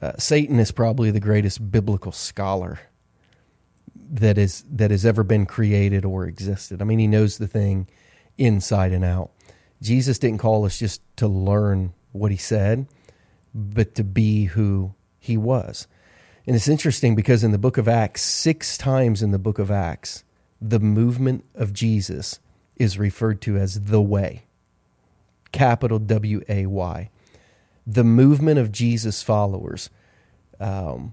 Uh, 0.00 0.12
Satan 0.18 0.58
is 0.58 0.72
probably 0.72 1.10
the 1.10 1.20
greatest 1.20 1.70
biblical 1.70 2.12
scholar 2.12 2.80
that 4.12 4.38
is 4.38 4.64
that 4.70 4.90
has 4.90 5.04
ever 5.04 5.22
been 5.22 5.46
created 5.46 6.04
or 6.04 6.26
existed. 6.26 6.80
I 6.80 6.84
mean, 6.84 6.98
he 6.98 7.06
knows 7.06 7.38
the 7.38 7.46
thing 7.46 7.88
inside 8.38 8.92
and 8.92 9.04
out. 9.04 9.30
Jesus 9.82 10.18
didn't 10.18 10.38
call 10.38 10.64
us 10.64 10.78
just 10.78 11.02
to 11.16 11.28
learn 11.28 11.92
what 12.12 12.30
he 12.30 12.36
said, 12.36 12.86
but 13.54 13.94
to 13.94 14.04
be 14.04 14.46
who 14.46 14.94
he 15.18 15.36
was. 15.36 15.86
And 16.46 16.56
it's 16.56 16.68
interesting 16.68 17.14
because 17.14 17.44
in 17.44 17.52
the 17.52 17.58
book 17.58 17.78
of 17.78 17.86
Acts, 17.86 18.22
six 18.22 18.76
times 18.78 19.22
in 19.22 19.30
the 19.30 19.38
book 19.38 19.58
of 19.58 19.70
Acts, 19.70 20.24
the 20.60 20.80
movement 20.80 21.44
of 21.54 21.72
Jesus 21.72 22.40
is 22.76 22.98
referred 22.98 23.40
to 23.42 23.56
as 23.56 23.84
the 23.84 24.00
way. 24.00 24.44
Capital 25.52 25.98
W 25.98 26.42
A 26.48 26.66
Y. 26.66 27.10
The 27.92 28.04
movement 28.04 28.58
of 28.58 28.70
Jesus' 28.70 29.22
followers 29.22 29.90
um, 30.60 31.12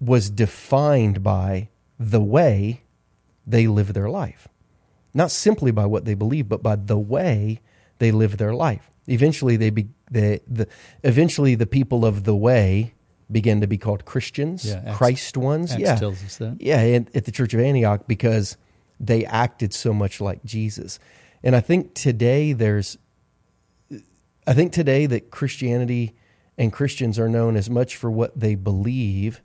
was 0.00 0.30
defined 0.30 1.22
by 1.22 1.68
the 1.98 2.20
way 2.20 2.82
they 3.46 3.66
live 3.66 3.92
their 3.92 4.08
life. 4.08 4.48
Not 5.12 5.30
simply 5.30 5.70
by 5.70 5.86
what 5.86 6.04
they 6.04 6.14
believe, 6.14 6.48
but 6.48 6.62
by 6.62 6.76
the 6.76 6.98
way 6.98 7.60
they 7.98 8.10
live 8.12 8.36
their 8.36 8.54
life. 8.54 8.90
Eventually, 9.08 9.56
they 9.56 9.70
be, 9.70 9.88
they, 10.10 10.40
the, 10.46 10.68
eventually 11.02 11.54
the 11.54 11.66
people 11.66 12.04
of 12.04 12.24
the 12.24 12.36
way 12.36 12.94
began 13.30 13.60
to 13.60 13.66
be 13.66 13.76
called 13.78 14.04
Christians, 14.04 14.64
Yeah, 14.64 14.82
Acts- 14.86 14.96
Christ 14.98 15.36
ones. 15.36 15.72
Acts 15.72 15.80
yeah, 15.82 15.96
tells 15.96 16.22
us 16.24 16.36
that. 16.38 16.56
yeah, 16.60 16.80
and 16.80 17.10
at 17.14 17.24
the 17.24 17.32
Church 17.32 17.52
of 17.52 17.60
Antioch 17.60 18.04
because 18.06 18.56
they 19.00 19.24
acted 19.26 19.72
so 19.74 19.92
much 19.92 20.20
like 20.20 20.44
Jesus. 20.44 20.98
And 21.42 21.54
I 21.56 21.60
think 21.60 21.94
today 21.94 22.52
there's 22.52 22.96
I 24.48 24.54
think 24.54 24.72
today 24.72 25.04
that 25.04 25.30
Christianity 25.30 26.14
and 26.56 26.72
Christians 26.72 27.18
are 27.18 27.28
known 27.28 27.54
as 27.54 27.68
much 27.68 27.96
for 27.96 28.10
what 28.10 28.40
they 28.40 28.54
believe 28.54 29.42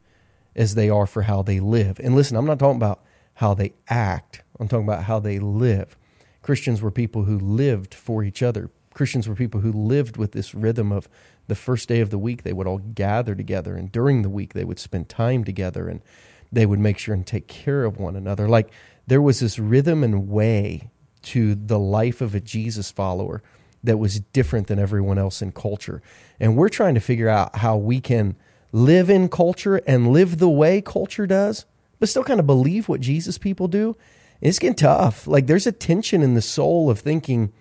as 0.55 0.75
they 0.75 0.89
are 0.89 1.05
for 1.05 1.24
how 1.24 1.41
they 1.41 1.60
live. 1.60 2.00
And 2.00 2.15
listen, 2.15 2.38
I'm 2.38 2.45
not 2.45 2.57
talking 2.57 2.77
about 2.77 3.03
how 3.33 3.53
they 3.53 3.74
act. 3.89 4.43
I'm 4.62 4.69
talking 4.69 4.88
about 4.88 5.03
how 5.03 5.19
they 5.19 5.39
live. 5.39 5.98
Christians 6.41 6.81
were 6.81 6.89
people 6.89 7.25
who 7.25 7.38
lived 7.38 7.93
for 7.93 8.24
each 8.24 8.41
other. 8.41 8.69
Christians 8.93 9.27
were 9.27 9.36
people 9.36 9.60
who 9.60 9.74
lived 9.74 10.15
with 10.15 10.31
this 10.31 10.55
rhythm 10.55 10.93
of 10.93 11.10
the 11.48 11.55
first 11.55 11.89
day 11.89 12.00
of 12.00 12.10
the 12.10 12.17
week 12.17 12.43
they 12.43 12.53
would 12.53 12.67
all 12.67 12.77
gather 12.77 13.36
together 13.36 13.75
and 13.75 13.91
during 13.91 14.22
the 14.22 14.29
week 14.29 14.53
they 14.53 14.63
would 14.63 14.79
spend 14.79 15.10
time 15.10 15.43
together 15.43 15.89
and 15.89 16.01
they 16.50 16.65
would 16.65 16.79
make 16.79 16.98
sure 16.98 17.13
and 17.13 17.27
take 17.27 17.48
care 17.48 17.83
of 17.83 17.98
one 17.98 18.15
another. 18.15 18.48
Like 18.48 18.72
there 19.05 19.22
was 19.22 19.41
this 19.41 19.60
rhythm 19.60 20.01
and 20.01 20.29
way 20.29 20.91
to 21.24 21.55
the 21.55 21.79
life 21.79 22.22
of 22.22 22.33
a 22.33 22.39
Jesus 22.39 22.89
follower 22.89 23.43
that 23.83 23.97
was 23.97 24.19
different 24.19 24.67
than 24.67 24.79
everyone 24.79 25.17
else 25.17 25.41
in 25.41 25.51
culture. 25.51 26.01
And 26.39 26.55
we're 26.55 26.69
trying 26.69 26.95
to 26.95 27.01
figure 27.01 27.29
out 27.29 27.57
how 27.57 27.77
we 27.77 27.99
can 27.99 28.35
live 28.71 29.09
in 29.09 29.29
culture 29.29 29.77
and 29.85 30.11
live 30.11 30.39
the 30.39 30.49
way 30.49 30.81
culture 30.81 31.27
does, 31.27 31.65
but 31.99 32.09
still 32.09 32.23
kind 32.23 32.39
of 32.39 32.47
believe 32.47 32.87
what 32.87 33.01
Jesus 33.01 33.37
people 33.37 33.67
do. 33.67 33.95
It's 34.41 34.59
getting 34.59 34.75
tough. 34.75 35.27
Like 35.27 35.47
there's 35.47 35.67
a 35.67 35.71
tension 35.71 36.21
in 36.21 36.33
the 36.33 36.41
soul 36.41 36.89
of 36.89 36.99
thinking, 36.99 37.53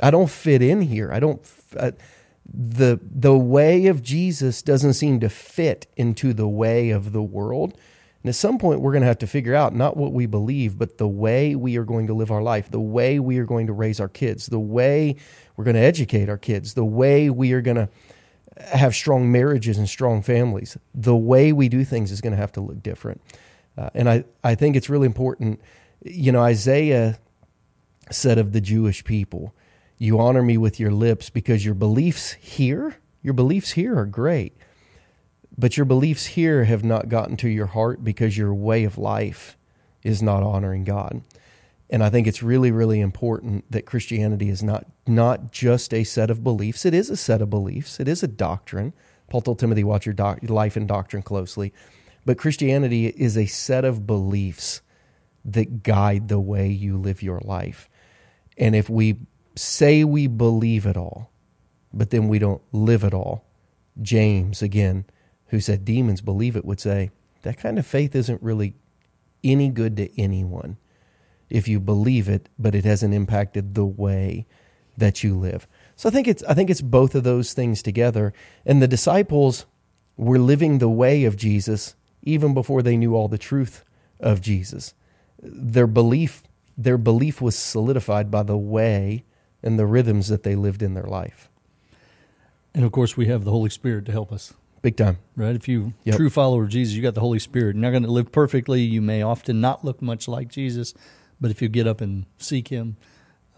I 0.00 0.10
don't 0.10 0.30
fit 0.30 0.62
in 0.62 0.82
here. 0.82 1.10
I 1.12 1.20
don't. 1.20 1.40
Uh, 1.76 1.92
the 2.50 2.98
the 3.02 3.36
way 3.36 3.86
of 3.86 4.02
Jesus 4.02 4.62
doesn't 4.62 4.94
seem 4.94 5.20
to 5.20 5.28
fit 5.28 5.86
into 5.96 6.32
the 6.32 6.48
way 6.48 6.90
of 6.90 7.12
the 7.12 7.22
world. 7.22 7.78
And 8.28 8.34
at 8.34 8.36
some 8.36 8.58
point, 8.58 8.82
we're 8.82 8.92
going 8.92 9.00
to 9.00 9.08
have 9.08 9.20
to 9.20 9.26
figure 9.26 9.54
out 9.54 9.74
not 9.74 9.96
what 9.96 10.12
we 10.12 10.26
believe, 10.26 10.76
but 10.76 10.98
the 10.98 11.08
way 11.08 11.54
we 11.54 11.78
are 11.78 11.84
going 11.84 12.08
to 12.08 12.12
live 12.12 12.30
our 12.30 12.42
life, 12.42 12.70
the 12.70 12.78
way 12.78 13.18
we 13.18 13.38
are 13.38 13.46
going 13.46 13.68
to 13.68 13.72
raise 13.72 14.00
our 14.00 14.08
kids, 14.08 14.48
the 14.48 14.58
way 14.60 15.16
we're 15.56 15.64
going 15.64 15.76
to 15.76 15.80
educate 15.80 16.28
our 16.28 16.36
kids, 16.36 16.74
the 16.74 16.84
way 16.84 17.30
we 17.30 17.54
are 17.54 17.62
going 17.62 17.78
to 17.78 17.88
have 18.66 18.94
strong 18.94 19.32
marriages 19.32 19.78
and 19.78 19.88
strong 19.88 20.20
families. 20.20 20.76
The 20.94 21.16
way 21.16 21.54
we 21.54 21.70
do 21.70 21.86
things 21.86 22.12
is 22.12 22.20
going 22.20 22.32
to 22.32 22.36
have 22.36 22.52
to 22.52 22.60
look 22.60 22.82
different. 22.82 23.22
Uh, 23.78 23.88
and 23.94 24.10
I, 24.10 24.24
I 24.44 24.54
think 24.54 24.76
it's 24.76 24.90
really 24.90 25.06
important. 25.06 25.62
You 26.04 26.30
know, 26.30 26.42
Isaiah 26.42 27.18
said 28.10 28.36
of 28.36 28.52
the 28.52 28.60
Jewish 28.60 29.04
people, 29.04 29.54
You 29.96 30.20
honor 30.20 30.42
me 30.42 30.58
with 30.58 30.78
your 30.78 30.92
lips 30.92 31.30
because 31.30 31.64
your 31.64 31.74
beliefs 31.74 32.32
here, 32.32 32.96
your 33.22 33.32
beliefs 33.32 33.70
here 33.70 33.98
are 33.98 34.04
great. 34.04 34.54
But 35.58 35.76
your 35.76 35.86
beliefs 35.86 36.26
here 36.26 36.64
have 36.64 36.84
not 36.84 37.08
gotten 37.08 37.36
to 37.38 37.48
your 37.48 37.66
heart 37.66 38.04
because 38.04 38.38
your 38.38 38.54
way 38.54 38.84
of 38.84 38.96
life 38.96 39.56
is 40.04 40.22
not 40.22 40.44
honoring 40.44 40.84
God. 40.84 41.22
And 41.90 42.04
I 42.04 42.10
think 42.10 42.26
it's 42.28 42.42
really, 42.42 42.70
really 42.70 43.00
important 43.00 43.70
that 43.72 43.86
Christianity 43.86 44.50
is 44.50 44.62
not 44.62 44.86
not 45.06 45.50
just 45.50 45.92
a 45.92 46.04
set 46.04 46.30
of 46.30 46.44
beliefs. 46.44 46.84
It 46.84 46.94
is 46.94 47.10
a 47.10 47.16
set 47.16 47.42
of 47.42 47.50
beliefs. 47.50 47.98
It 47.98 48.06
is 48.06 48.22
a 48.22 48.28
doctrine. 48.28 48.92
Paul 49.28 49.40
told 49.40 49.58
Timothy, 49.58 49.82
"Watch 49.82 50.06
your 50.06 50.12
doc- 50.12 50.48
life 50.48 50.76
and 50.76 50.86
doctrine 50.86 51.22
closely." 51.22 51.72
But 52.24 52.38
Christianity 52.38 53.06
is 53.06 53.36
a 53.36 53.46
set 53.46 53.84
of 53.84 54.06
beliefs 54.06 54.82
that 55.44 55.82
guide 55.82 56.28
the 56.28 56.38
way 56.38 56.68
you 56.68 56.98
live 56.98 57.22
your 57.22 57.40
life. 57.42 57.88
And 58.58 58.76
if 58.76 58.90
we 58.90 59.16
say 59.56 60.04
we 60.04 60.26
believe 60.26 60.86
it 60.86 60.96
all, 60.96 61.30
but 61.92 62.10
then 62.10 62.28
we 62.28 62.38
don't 62.38 62.62
live 62.70 63.02
it 63.02 63.14
all, 63.14 63.44
James 64.00 64.62
again, 64.62 65.04
who 65.48 65.60
said 65.60 65.84
demons 65.84 66.20
believe 66.20 66.56
it, 66.56 66.64
would 66.64 66.80
say 66.80 67.10
that 67.42 67.58
kind 67.58 67.78
of 67.78 67.86
faith 67.86 68.14
isn't 68.14 68.42
really 68.42 68.74
any 69.42 69.68
good 69.68 69.96
to 69.96 70.20
anyone 70.20 70.76
if 71.50 71.66
you 71.66 71.80
believe 71.80 72.28
it, 72.28 72.48
but 72.58 72.74
it 72.74 72.84
hasn't 72.84 73.14
impacted 73.14 73.74
the 73.74 73.86
way 73.86 74.46
that 74.96 75.22
you 75.22 75.38
live. 75.38 75.66
So 75.96 76.08
I 76.08 76.12
think 76.12 76.28
it's 76.28 76.42
I 76.44 76.54
think 76.54 76.70
it's 76.70 76.80
both 76.80 77.14
of 77.14 77.24
those 77.24 77.52
things 77.52 77.82
together. 77.82 78.32
And 78.66 78.82
the 78.82 78.88
disciples 78.88 79.66
were 80.16 80.38
living 80.38 80.78
the 80.78 80.88
way 80.88 81.24
of 81.24 81.36
Jesus 81.36 81.94
even 82.22 82.52
before 82.52 82.82
they 82.82 82.96
knew 82.96 83.14
all 83.14 83.28
the 83.28 83.38
truth 83.38 83.84
of 84.20 84.40
Jesus. 84.40 84.94
Their 85.40 85.86
belief 85.86 86.42
their 86.76 86.98
belief 86.98 87.40
was 87.40 87.56
solidified 87.56 88.30
by 88.30 88.44
the 88.44 88.56
way 88.56 89.24
and 89.62 89.78
the 89.78 89.86
rhythms 89.86 90.28
that 90.28 90.44
they 90.44 90.54
lived 90.54 90.82
in 90.82 90.94
their 90.94 91.04
life. 91.04 91.50
And 92.72 92.84
of 92.84 92.92
course, 92.92 93.16
we 93.16 93.26
have 93.26 93.44
the 93.44 93.50
Holy 93.50 93.70
Spirit 93.70 94.04
to 94.06 94.12
help 94.12 94.30
us. 94.30 94.54
Big 94.82 94.96
time. 94.96 95.18
Right? 95.36 95.54
If 95.56 95.68
you 95.68 95.92
Yep. 96.04 96.16
true 96.16 96.30
follower 96.30 96.64
of 96.64 96.68
Jesus, 96.70 96.94
you 96.94 97.02
got 97.02 97.14
the 97.14 97.20
Holy 97.20 97.38
Spirit. 97.38 97.74
You're 97.76 97.82
not 97.82 97.90
going 97.90 98.04
to 98.04 98.10
live 98.10 98.30
perfectly. 98.32 98.82
You 98.82 99.00
may 99.02 99.22
often 99.22 99.60
not 99.60 99.84
look 99.84 100.00
much 100.00 100.28
like 100.28 100.48
Jesus, 100.48 100.94
but 101.40 101.50
if 101.50 101.60
you 101.60 101.68
get 101.68 101.86
up 101.86 102.00
and 102.00 102.26
seek 102.38 102.68
Him, 102.68 102.96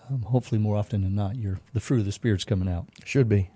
um, 0.08 0.22
hopefully 0.22 0.58
more 0.60 0.76
often 0.76 1.02
than 1.02 1.14
not, 1.14 1.36
you're, 1.36 1.58
the 1.72 1.80
fruit 1.80 2.00
of 2.00 2.04
the 2.06 2.12
Spirit's 2.12 2.44
coming 2.44 2.68
out. 2.68 2.86
Should 3.04 3.28
be. 3.28 3.50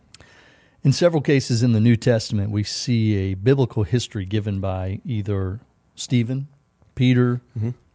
In 0.83 0.93
several 0.93 1.23
cases 1.23 1.63
in 1.63 1.73
the 1.73 1.81
New 1.81 1.97
Testament, 1.97 2.51
we 2.51 2.63
see 2.63 3.15
a 3.17 3.35
biblical 3.35 3.85
history 3.85 4.27
given 4.27 4.61
by 4.61 5.01
either 5.05 5.61
Stephen, 5.95 6.49
Peter, 6.95 7.41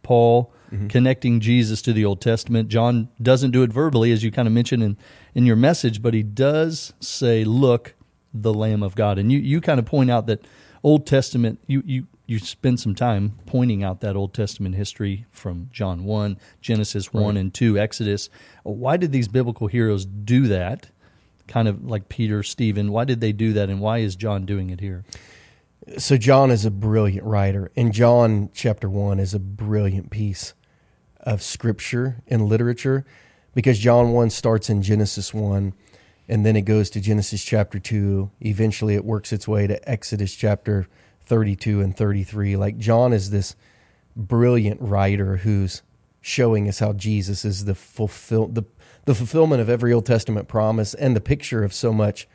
Paul, 0.02 0.52
connecting 0.88 1.40
Jesus 1.40 1.82
to 1.82 1.92
the 1.92 2.04
Old 2.04 2.20
Testament. 2.20 2.68
John 2.68 3.08
doesn't 3.22 3.50
do 3.52 3.62
it 3.62 3.72
verbally, 3.72 4.10
as 4.12 4.22
you 4.24 4.30
kind 4.32 4.48
of 4.48 4.54
mentioned 4.54 4.82
in, 4.82 4.96
in 5.34 5.46
your 5.46 5.56
message, 5.56 6.02
but 6.02 6.14
he 6.14 6.22
does 6.24 6.92
say, 7.00 7.44
Look, 7.44 7.94
the 8.32 8.54
Lamb 8.54 8.82
of 8.82 8.94
God. 8.94 9.18
And 9.18 9.30
you, 9.30 9.38
you 9.38 9.60
kind 9.60 9.78
of 9.78 9.86
point 9.86 10.10
out 10.10 10.26
that 10.26 10.44
Old 10.82 11.06
Testament, 11.06 11.60
you, 11.66 11.82
you, 11.84 12.06
you 12.26 12.38
spend 12.38 12.80
some 12.80 12.94
time 12.94 13.38
pointing 13.46 13.82
out 13.82 14.00
that 14.00 14.16
Old 14.16 14.32
Testament 14.32 14.76
history 14.76 15.26
from 15.30 15.68
John 15.72 16.04
1, 16.04 16.38
Genesis 16.60 17.12
1 17.12 17.36
and 17.36 17.52
2, 17.52 17.78
Exodus. 17.78 18.30
Why 18.62 18.96
did 18.96 19.12
these 19.12 19.28
biblical 19.28 19.66
heroes 19.66 20.04
do 20.04 20.46
that? 20.46 20.90
Kind 21.48 21.68
of 21.68 21.84
like 21.84 22.08
Peter, 22.08 22.42
Stephen. 22.42 22.92
Why 22.92 23.04
did 23.04 23.20
they 23.20 23.32
do 23.32 23.52
that, 23.54 23.68
and 23.68 23.80
why 23.80 23.98
is 23.98 24.14
John 24.14 24.46
doing 24.46 24.70
it 24.70 24.80
here? 24.80 25.04
So 25.98 26.16
John 26.16 26.50
is 26.50 26.64
a 26.64 26.70
brilliant 26.70 27.26
writer, 27.26 27.72
and 27.74 27.92
John 27.92 28.50
chapter 28.54 28.88
one 28.88 29.18
is 29.18 29.34
a 29.34 29.40
brilliant 29.40 30.10
piece 30.10 30.54
of 31.18 31.42
scripture 31.42 32.22
and 32.28 32.46
literature 32.46 33.04
because 33.54 33.78
John 33.78 34.12
one 34.12 34.30
starts 34.30 34.70
in 34.70 34.82
Genesis 34.82 35.34
one, 35.34 35.74
and 36.30 36.46
then 36.46 36.56
it 36.56 36.62
goes 36.62 36.88
to 36.90 37.00
Genesis 37.00 37.44
chapter 37.44 37.78
two. 37.78 38.30
Eventually, 38.40 38.94
it 38.94 39.04
works 39.04 39.32
its 39.32 39.46
way 39.46 39.66
to 39.66 39.86
Exodus 39.86 40.34
chapter 40.34 40.86
thirty-two 41.20 41.82
and 41.82 41.94
thirty-three. 41.94 42.56
Like 42.56 42.78
John 42.78 43.12
is 43.12 43.30
this 43.30 43.56
brilliant 44.16 44.80
writer 44.80 45.38
who's 45.38 45.82
showing 46.22 46.68
us 46.68 46.78
how 46.78 46.92
Jesus 46.92 47.44
is 47.44 47.64
the 47.64 47.74
fulfill 47.74 48.46
the 48.46 48.64
the 49.06 49.14
fulfillment 49.14 49.60
of 49.60 49.68
every 49.68 49.92
Old 49.92 50.06
Testament 50.06 50.46
promise 50.46 50.94
and 50.94 51.16
the 51.16 51.20
picture 51.20 51.64
of 51.64 51.74
so 51.74 51.92
much 51.92 52.28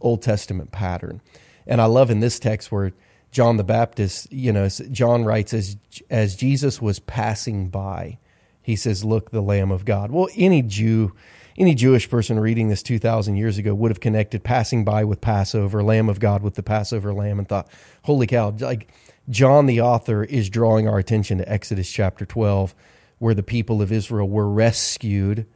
Old 0.00 0.20
Testament 0.22 0.70
pattern. 0.70 1.20
And 1.66 1.80
I 1.80 1.86
love 1.86 2.10
in 2.10 2.20
this 2.20 2.38
text 2.38 2.70
where 2.70 2.92
John 3.30 3.56
the 3.56 3.64
Baptist, 3.64 4.32
you 4.32 4.52
know, 4.52 4.68
John 4.68 5.24
writes 5.24 5.54
as 5.54 5.76
as 6.10 6.36
Jesus 6.36 6.82
was 6.82 6.98
passing 6.98 7.68
by, 7.68 8.18
he 8.62 8.76
says, 8.76 9.04
"Look, 9.04 9.30
the 9.30 9.42
Lamb 9.42 9.70
of 9.70 9.84
God." 9.84 10.10
Well, 10.10 10.28
any 10.36 10.62
Jew, 10.62 11.12
any 11.58 11.74
Jewish 11.74 12.08
person 12.08 12.38
reading 12.38 12.68
this 12.68 12.82
two 12.82 12.98
thousand 12.98 13.36
years 13.36 13.58
ago 13.58 13.74
would 13.74 13.90
have 13.90 14.00
connected 14.00 14.44
passing 14.44 14.84
by 14.84 15.04
with 15.04 15.20
Passover, 15.20 15.82
Lamb 15.82 16.08
of 16.08 16.20
God 16.20 16.42
with 16.42 16.54
the 16.54 16.62
Passover 16.62 17.12
lamb, 17.12 17.38
and 17.38 17.48
thought, 17.48 17.68
"Holy 18.02 18.26
cow!" 18.26 18.54
Like 18.58 18.88
John, 19.28 19.66
the 19.66 19.80
author, 19.80 20.24
is 20.24 20.48
drawing 20.48 20.88
our 20.88 20.98
attention 20.98 21.38
to 21.38 21.52
Exodus 21.52 21.90
chapter 21.90 22.24
twelve, 22.24 22.74
where 23.18 23.34
the 23.34 23.42
people 23.42 23.82
of 23.82 23.92
Israel 23.92 24.28
were 24.28 24.48
rescued 24.48 25.46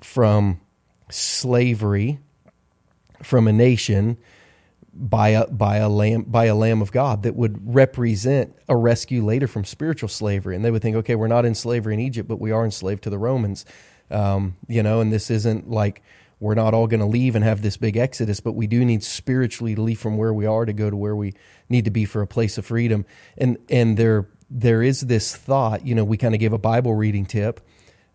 from 0.00 0.60
slavery 1.10 2.18
from 3.22 3.48
a 3.48 3.52
nation 3.52 4.16
by 4.94 5.28
a 5.28 5.46
by 5.46 5.76
a 5.76 5.88
lamb 5.88 6.22
by 6.22 6.46
a 6.46 6.54
lamb 6.54 6.80
of 6.80 6.90
God 6.90 7.22
that 7.24 7.36
would 7.36 7.74
represent 7.74 8.56
a 8.68 8.76
rescue 8.76 9.24
later 9.24 9.46
from 9.46 9.64
spiritual 9.64 10.08
slavery, 10.08 10.56
and 10.56 10.64
they 10.64 10.70
would 10.70 10.82
think, 10.82 10.96
okay, 10.96 11.14
we're 11.14 11.28
not 11.28 11.44
in 11.44 11.54
slavery 11.54 11.94
in 11.94 12.00
Egypt, 12.00 12.28
but 12.28 12.40
we 12.40 12.50
are 12.50 12.64
enslaved 12.64 13.02
to 13.04 13.10
the 13.10 13.18
Romans, 13.18 13.64
um, 14.10 14.56
you 14.66 14.82
know, 14.82 15.00
and 15.00 15.12
this 15.12 15.30
isn't 15.30 15.70
like 15.70 16.02
we're 16.40 16.54
not 16.54 16.74
all 16.74 16.86
going 16.86 17.00
to 17.00 17.06
leave 17.06 17.34
and 17.34 17.44
have 17.44 17.62
this 17.62 17.76
big 17.76 17.96
exodus, 17.96 18.40
but 18.40 18.52
we 18.52 18.66
do 18.66 18.84
need 18.84 19.02
spiritually 19.02 19.74
to 19.74 19.82
leave 19.82 19.98
from 19.98 20.16
where 20.16 20.32
we 20.32 20.46
are 20.46 20.64
to 20.64 20.72
go 20.72 20.88
to 20.88 20.96
where 20.96 21.16
we 21.16 21.34
need 21.68 21.84
to 21.84 21.90
be 21.90 22.04
for 22.04 22.22
a 22.22 22.26
place 22.26 22.58
of 22.58 22.66
freedom, 22.66 23.04
and 23.36 23.58
and 23.68 23.96
there 23.96 24.28
there 24.50 24.82
is 24.82 25.02
this 25.02 25.36
thought, 25.36 25.86
you 25.86 25.94
know, 25.94 26.04
we 26.04 26.16
kind 26.16 26.34
of 26.34 26.40
gave 26.40 26.52
a 26.52 26.58
Bible 26.58 26.94
reading 26.94 27.26
tip. 27.26 27.60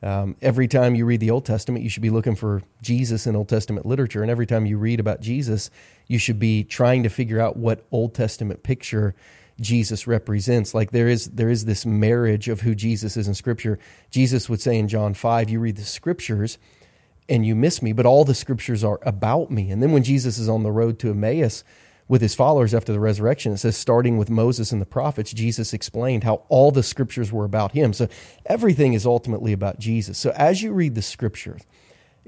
Um, 0.01 0.35
every 0.41 0.67
time 0.67 0.95
you 0.95 1.05
read 1.05 1.21
the 1.21 1.31
Old 1.31 1.45
Testament, 1.45 1.83
you 1.83 1.89
should 1.89 2.03
be 2.03 2.09
looking 2.09 2.35
for 2.35 2.61
Jesus 2.81 3.25
in 3.25 3.35
Old 3.37 3.47
Testament 3.47 3.85
literature. 3.85 4.21
And 4.21 4.29
every 4.29 4.45
time 4.45 4.65
you 4.65 4.77
read 4.77 4.99
about 4.99 5.21
Jesus, 5.21 5.69
you 6.07 6.19
should 6.19 6.39
be 6.39 6.63
trying 6.65 7.03
to 7.03 7.09
figure 7.09 7.39
out 7.39 7.55
what 7.55 7.85
Old 7.89 8.13
Testament 8.13 8.63
picture 8.63 9.15
Jesus 9.59 10.07
represents. 10.07 10.73
Like 10.73 10.91
there 10.91 11.07
is 11.07 11.27
there 11.27 11.49
is 11.49 11.65
this 11.65 11.85
marriage 11.85 12.49
of 12.49 12.61
who 12.61 12.75
Jesus 12.75 13.17
is 13.17 13.27
in 13.27 13.33
Scripture. 13.33 13.79
Jesus 14.09 14.49
would 14.49 14.61
say 14.61 14.77
in 14.77 14.87
John 14.87 15.13
five, 15.13 15.49
you 15.49 15.59
read 15.59 15.77
the 15.77 15.83
Scriptures 15.83 16.57
and 17.29 17.45
you 17.45 17.55
miss 17.55 17.81
me, 17.81 17.93
but 17.93 18.05
all 18.05 18.25
the 18.25 18.35
Scriptures 18.35 18.83
are 18.83 18.99
about 19.03 19.51
me. 19.51 19.71
And 19.71 19.81
then 19.81 19.91
when 19.91 20.03
Jesus 20.03 20.37
is 20.37 20.49
on 20.49 20.63
the 20.63 20.71
road 20.71 20.99
to 20.99 21.11
Emmaus 21.11 21.63
with 22.07 22.21
his 22.21 22.35
followers 22.35 22.73
after 22.73 22.91
the 22.91 22.99
resurrection, 22.99 23.53
it 23.53 23.57
says 23.57 23.77
starting 23.77 24.17
with 24.17 24.29
Moses 24.29 24.71
and 24.71 24.81
the 24.81 24.85
prophets, 24.85 25.31
Jesus 25.31 25.73
explained 25.73 26.23
how 26.23 26.43
all 26.49 26.71
the 26.71 26.83
Scriptures 26.83 27.31
were 27.31 27.45
about 27.45 27.71
him. 27.71 27.93
So 27.93 28.09
everything 28.45 28.93
is 28.93 29.05
ultimately 29.05 29.53
about 29.53 29.79
Jesus. 29.79 30.17
So 30.17 30.31
as 30.31 30.61
you 30.61 30.73
read 30.73 30.95
the 30.95 31.01
Scriptures, 31.01 31.61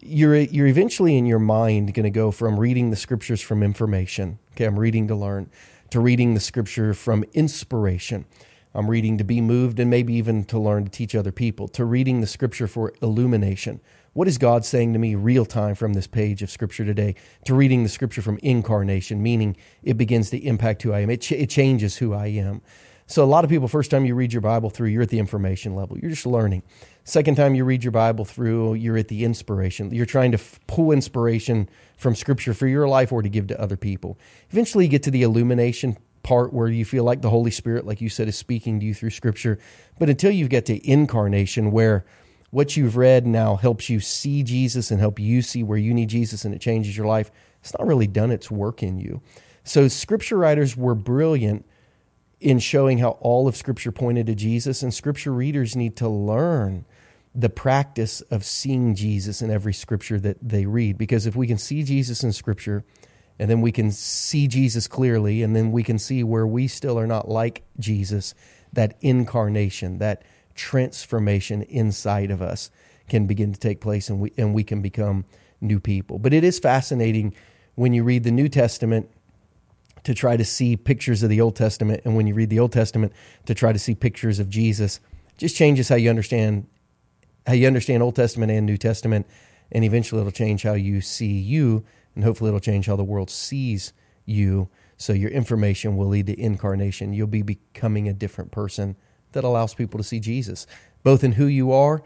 you're 0.01 0.35
you're 0.35 0.67
eventually 0.67 1.17
in 1.17 1.25
your 1.25 1.39
mind 1.39 1.93
going 1.93 2.03
to 2.03 2.09
go 2.09 2.31
from 2.31 2.59
reading 2.59 2.89
the 2.89 2.95
scriptures 2.95 3.41
from 3.41 3.63
information 3.63 4.37
okay 4.51 4.65
i'm 4.65 4.77
reading 4.77 5.07
to 5.07 5.15
learn 5.15 5.49
to 5.89 5.99
reading 5.99 6.33
the 6.33 6.39
scripture 6.39 6.93
from 6.93 7.23
inspiration. 7.33 8.25
I'm 8.73 8.89
reading 8.89 9.17
to 9.19 9.23
be 9.23 9.39
moved 9.39 9.79
and 9.79 9.89
maybe 9.89 10.13
even 10.15 10.43
to 10.45 10.59
learn 10.59 10.83
to 10.83 10.91
teach 10.91 11.15
other 11.15 11.31
people. 11.31 11.67
To 11.69 11.85
reading 11.85 12.21
the 12.21 12.27
scripture 12.27 12.67
for 12.67 12.93
illumination. 13.01 13.79
What 14.13 14.27
is 14.27 14.37
god 14.37 14.65
saying 14.65 14.93
to 14.93 14.99
me 14.99 15.15
real 15.15 15.45
time 15.45 15.75
from 15.75 15.93
this 15.93 16.07
page 16.07 16.41
of 16.41 16.49
scripture 16.49 16.85
today? 16.85 17.15
To 17.45 17.53
reading 17.53 17.83
the 17.83 17.89
scripture 17.89 18.21
from 18.21 18.37
incarnation 18.43 19.21
meaning 19.23 19.57
it 19.83 19.97
begins 19.97 20.29
to 20.31 20.37
impact 20.37 20.83
who 20.83 20.93
i 20.93 20.99
am. 20.99 21.09
It, 21.09 21.21
ch- 21.21 21.33
it 21.33 21.49
changes 21.49 21.97
who 21.97 22.13
i 22.13 22.27
am 22.27 22.61
so 23.07 23.23
a 23.23 23.25
lot 23.25 23.43
of 23.43 23.51
people, 23.51 23.67
first 23.67 23.91
time 23.91 24.05
you 24.05 24.15
read 24.15 24.33
your 24.33 24.41
Bible 24.41 24.71
through, 24.71 24.89
you're 24.89 25.03
at 25.03 25.09
the 25.09 25.19
information 25.19 25.75
level. 25.75 25.97
You're 25.97 26.09
just 26.09 26.25
learning. 26.25 26.63
Second 27.03 27.35
time 27.35 27.53
you 27.53 27.63
read 27.63 27.83
your 27.83 27.91
Bible 27.91 28.25
through, 28.25 28.73
you're 28.73 28.97
at 28.97 29.09
the 29.09 29.23
inspiration. 29.23 29.93
You're 29.93 30.07
trying 30.07 30.31
to 30.31 30.39
f- 30.39 30.59
pull 30.65 30.91
inspiration 30.91 31.69
from 31.97 32.15
Scripture 32.15 32.55
for 32.55 32.65
your 32.65 32.87
life 32.87 33.11
or 33.11 33.21
to 33.21 33.29
give 33.29 33.45
to 33.47 33.61
other 33.61 33.77
people. 33.77 34.17
Eventually, 34.49 34.85
you 34.85 34.89
get 34.89 35.03
to 35.03 35.11
the 35.11 35.21
illumination 35.21 35.97
part 36.23 36.51
where 36.51 36.67
you 36.67 36.83
feel 36.83 37.03
like 37.03 37.21
the 37.21 37.29
Holy 37.29 37.51
Spirit, 37.51 37.85
like 37.85 38.01
you 38.01 38.09
said, 38.09 38.27
is 38.27 38.35
speaking 38.35 38.79
to 38.79 38.85
you 38.87 38.95
through 38.95 39.11
Scripture. 39.11 39.59
But 39.99 40.09
until 40.09 40.31
you 40.31 40.47
get 40.47 40.65
to 40.65 40.89
incarnation, 40.89 41.71
where 41.71 42.05
what 42.49 42.75
you've 42.75 42.97
read 42.97 43.27
now 43.27 43.55
helps 43.55 43.87
you 43.87 43.99
see 43.99 44.41
Jesus 44.41 44.89
and 44.89 44.99
help 44.99 45.19
you 45.19 45.43
see 45.43 45.61
where 45.61 45.77
you 45.77 45.93
need 45.93 46.09
Jesus 46.09 46.43
and 46.43 46.55
it 46.55 46.61
changes 46.61 46.97
your 46.97 47.05
life, 47.05 47.29
it's 47.59 47.77
not 47.77 47.85
really 47.85 48.07
done 48.07 48.31
its 48.31 48.49
work 48.49 48.81
in 48.81 48.97
you. 48.97 49.21
So, 49.63 49.87
Scripture 49.87 50.37
writers 50.37 50.75
were 50.75 50.95
brilliant 50.95 51.67
in 52.39 52.59
showing 52.59 52.99
how 52.99 53.11
all 53.21 53.47
of 53.47 53.55
Scripture 53.55 53.91
pointed 53.91 54.27
to 54.27 54.35
Jesus, 54.35 54.83
and 54.83 54.93
Scripture 54.93 55.31
readers 55.31 55.75
need 55.75 55.95
to 55.97 56.09
learn 56.09 56.85
the 57.33 57.49
practice 57.49 58.21
of 58.21 58.45
seeing 58.45 58.95
Jesus 58.95 59.41
in 59.41 59.49
every 59.51 59.73
Scripture 59.73 60.19
that 60.19 60.37
they 60.41 60.65
read. 60.65 60.97
Because 60.97 61.25
if 61.25 61.35
we 61.35 61.47
can 61.47 61.57
see 61.57 61.83
Jesus 61.83 62.23
in 62.23 62.31
Scripture, 62.31 62.83
and 63.37 63.49
then 63.49 63.61
we 63.61 63.71
can 63.71 63.91
see 63.91 64.47
Jesus 64.47 64.87
clearly, 64.87 65.43
and 65.43 65.55
then 65.55 65.71
we 65.71 65.83
can 65.83 65.99
see 65.99 66.23
where 66.23 66.47
we 66.47 66.67
still 66.67 66.97
are 66.97 67.07
not 67.07 67.27
like 67.27 67.63
Jesus, 67.79 68.33
that 68.71 68.97
incarnation, 69.01 69.97
that 69.97 70.23
transformation 70.55 71.61
inside 71.63 72.31
of 72.31 72.41
us 72.41 72.71
can 73.09 73.27
begin 73.27 73.51
to 73.53 73.59
take 73.59 73.81
place, 73.81 74.09
and 74.09 74.19
we 74.19 74.33
and 74.37 74.53
we 74.53 74.63
can 74.63 74.81
become 74.81 75.25
new 75.61 75.79
people. 75.79 76.17
But 76.17 76.33
it 76.33 76.43
is 76.43 76.59
fascinating 76.59 77.33
when 77.75 77.93
you 77.93 78.03
read 78.03 78.23
the 78.23 78.31
New 78.31 78.47
Testament 78.47 79.09
to 80.05 80.13
try 80.13 80.37
to 80.37 80.45
see 80.45 80.77
pictures 80.77 81.23
of 81.23 81.29
the 81.29 81.41
Old 81.41 81.55
Testament, 81.55 82.01
and 82.05 82.15
when 82.15 82.27
you 82.27 82.33
read 82.33 82.49
the 82.49 82.59
Old 82.59 82.71
Testament, 82.71 83.11
to 83.45 83.53
try 83.53 83.73
to 83.73 83.79
see 83.79 83.95
pictures 83.95 84.39
of 84.39 84.49
Jesus, 84.49 84.99
just 85.37 85.55
changes 85.55 85.89
how 85.89 85.95
you 85.95 86.09
understand 86.09 86.67
how 87.45 87.53
you 87.53 87.67
understand 87.67 88.01
Old 88.01 88.15
Testament 88.15 88.51
and 88.51 88.65
New 88.65 88.77
Testament, 88.77 89.27
and 89.71 89.83
eventually 89.83 90.21
it'll 90.21 90.31
change 90.31 90.63
how 90.63 90.73
you 90.73 91.01
see 91.01 91.33
you, 91.33 91.83
and 92.15 92.23
hopefully 92.23 92.47
it'll 92.47 92.59
change 92.59 92.87
how 92.87 92.95
the 92.95 93.03
world 93.03 93.29
sees 93.29 93.93
you. 94.25 94.69
So 94.97 95.13
your 95.13 95.29
information 95.29 95.97
will 95.97 96.07
lead 96.07 96.27
to 96.27 96.39
incarnation. 96.39 97.13
You'll 97.13 97.27
be 97.27 97.41
becoming 97.41 98.07
a 98.07 98.13
different 98.13 98.51
person 98.51 98.95
that 99.33 99.43
allows 99.43 99.73
people 99.73 99.97
to 99.99 100.03
see 100.03 100.19
Jesus, 100.19 100.65
both 101.03 101.23
in 101.23 101.33
who 101.33 101.45
you 101.45 101.71
are 101.71 102.01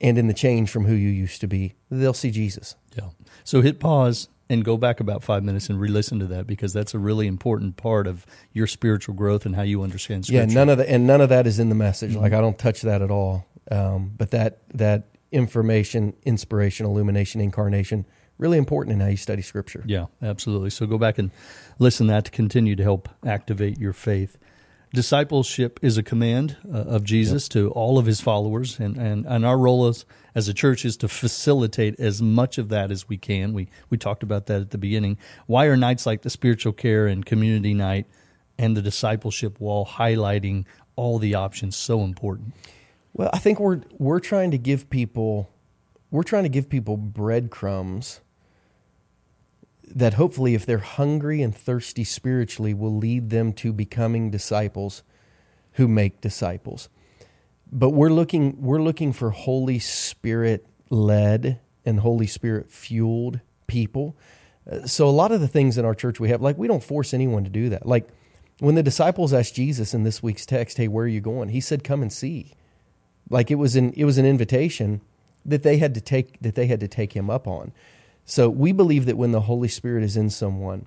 and 0.00 0.18
in 0.18 0.28
the 0.28 0.34
change 0.34 0.70
from 0.70 0.84
who 0.84 0.94
you 0.94 1.08
used 1.08 1.40
to 1.40 1.48
be. 1.48 1.74
They'll 1.90 2.14
see 2.14 2.30
Jesus. 2.30 2.76
Yeah. 2.96 3.10
So 3.42 3.62
hit 3.62 3.80
pause 3.80 4.28
and 4.50 4.64
go 4.64 4.76
back 4.76 5.00
about 5.00 5.22
five 5.22 5.44
minutes 5.44 5.68
and 5.68 5.78
re-listen 5.80 6.18
to 6.20 6.26
that 6.26 6.46
because 6.46 6.72
that's 6.72 6.94
a 6.94 6.98
really 6.98 7.26
important 7.26 7.76
part 7.76 8.06
of 8.06 8.24
your 8.52 8.66
spiritual 8.66 9.14
growth 9.14 9.44
and 9.44 9.54
how 9.54 9.62
you 9.62 9.82
understand 9.82 10.24
scripture. 10.24 10.48
Yeah, 10.48 10.54
none 10.54 10.68
of 10.68 10.78
the 10.78 10.88
and 10.88 11.06
none 11.06 11.20
of 11.20 11.28
that 11.28 11.46
is 11.46 11.58
in 11.58 11.68
the 11.68 11.74
message. 11.74 12.14
Like 12.14 12.32
I 12.32 12.40
don't 12.40 12.58
touch 12.58 12.82
that 12.82 13.02
at 13.02 13.10
all. 13.10 13.46
Um, 13.70 14.12
but 14.16 14.30
that 14.30 14.60
that 14.74 15.08
information, 15.30 16.14
inspiration, 16.24 16.86
illumination, 16.86 17.40
incarnation, 17.40 18.06
really 18.38 18.58
important 18.58 18.94
in 18.94 19.00
how 19.00 19.08
you 19.08 19.16
study 19.16 19.42
Scripture. 19.42 19.82
Yeah, 19.86 20.06
absolutely. 20.22 20.70
So 20.70 20.86
go 20.86 20.98
back 20.98 21.18
and 21.18 21.30
listen 21.78 22.06
to 22.06 22.12
that 22.14 22.24
to 22.26 22.30
continue 22.30 22.76
to 22.76 22.82
help 22.82 23.08
activate 23.26 23.78
your 23.78 23.92
faith. 23.92 24.38
Discipleship 24.92 25.78
is 25.82 25.98
a 25.98 26.02
command 26.02 26.56
uh, 26.72 26.78
of 26.78 27.04
Jesus 27.04 27.44
yep. 27.44 27.50
to 27.52 27.70
all 27.70 27.98
of 27.98 28.06
his 28.06 28.20
followers, 28.20 28.78
and, 28.78 28.96
and, 28.96 29.26
and 29.26 29.44
our 29.44 29.58
role 29.58 29.86
as, 29.86 30.04
as 30.34 30.48
a 30.48 30.54
church 30.54 30.84
is 30.84 30.96
to 30.98 31.08
facilitate 31.08 31.98
as 32.00 32.22
much 32.22 32.58
of 32.58 32.68
that 32.70 32.90
as 32.90 33.08
we 33.08 33.16
can. 33.18 33.52
We, 33.52 33.68
we 33.90 33.98
talked 33.98 34.22
about 34.22 34.46
that 34.46 34.60
at 34.60 34.70
the 34.70 34.78
beginning. 34.78 35.18
Why 35.46 35.66
are 35.66 35.76
nights 35.76 36.06
like 36.06 36.22
the 36.22 36.30
spiritual 36.30 36.72
care 36.72 37.06
and 37.06 37.24
community 37.24 37.74
night 37.74 38.06
and 38.58 38.76
the 38.76 38.82
discipleship 38.82 39.60
wall 39.60 39.86
highlighting 39.86 40.64
all 40.96 41.18
the 41.18 41.34
options 41.34 41.76
so 41.76 42.02
important? 42.02 42.54
Well, 43.12 43.30
I 43.32 43.38
think 43.38 43.58
we're 43.58 43.80
we're 43.98 44.20
trying 44.20 44.50
to 44.52 44.58
give 44.58 44.90
people 44.90 45.50
we're 46.10 46.22
trying 46.22 46.44
to 46.44 46.48
give 46.48 46.68
people 46.68 46.96
breadcrumbs 46.96 48.20
that 49.94 50.14
hopefully, 50.14 50.54
if 50.54 50.66
they're 50.66 50.78
hungry 50.78 51.42
and 51.42 51.54
thirsty 51.56 52.04
spiritually, 52.04 52.74
will 52.74 52.96
lead 52.96 53.30
them 53.30 53.52
to 53.54 53.72
becoming 53.72 54.30
disciples 54.30 55.02
who 55.72 55.88
make 55.88 56.20
disciples. 56.20 56.88
But 57.70 57.90
we're 57.90 58.10
looking, 58.10 58.60
we're 58.60 58.82
looking 58.82 59.12
for 59.12 59.30
Holy 59.30 59.78
Spirit 59.78 60.66
led 60.90 61.60
and 61.84 62.00
Holy 62.00 62.26
Spirit 62.26 62.70
fueled 62.70 63.40
people. 63.66 64.16
Uh, 64.70 64.86
so, 64.86 65.08
a 65.08 65.10
lot 65.10 65.32
of 65.32 65.40
the 65.40 65.48
things 65.48 65.78
in 65.78 65.84
our 65.84 65.94
church 65.94 66.18
we 66.18 66.30
have, 66.30 66.40
like, 66.40 66.58
we 66.58 66.68
don't 66.68 66.82
force 66.82 67.12
anyone 67.12 67.44
to 67.44 67.50
do 67.50 67.68
that. 67.70 67.86
Like, 67.86 68.08
when 68.60 68.74
the 68.74 68.82
disciples 68.82 69.32
asked 69.32 69.54
Jesus 69.54 69.94
in 69.94 70.02
this 70.02 70.22
week's 70.22 70.44
text, 70.44 70.78
"Hey, 70.78 70.88
where 70.88 71.04
are 71.04 71.08
you 71.08 71.20
going?" 71.20 71.50
He 71.50 71.60
said, 71.60 71.84
"Come 71.84 72.02
and 72.02 72.12
see." 72.12 72.54
Like 73.30 73.50
it 73.50 73.56
was 73.56 73.76
an 73.76 73.92
it 73.96 74.04
was 74.04 74.18
an 74.18 74.26
invitation 74.26 75.00
that 75.44 75.62
they 75.62 75.76
had 75.76 75.94
to 75.94 76.00
take 76.00 76.40
that 76.40 76.54
they 76.54 76.66
had 76.66 76.80
to 76.80 76.88
take 76.88 77.14
him 77.14 77.30
up 77.30 77.46
on. 77.46 77.72
So 78.30 78.50
we 78.50 78.72
believe 78.72 79.06
that 79.06 79.16
when 79.16 79.32
the 79.32 79.40
Holy 79.40 79.68
Spirit 79.68 80.04
is 80.04 80.14
in 80.14 80.28
someone 80.28 80.86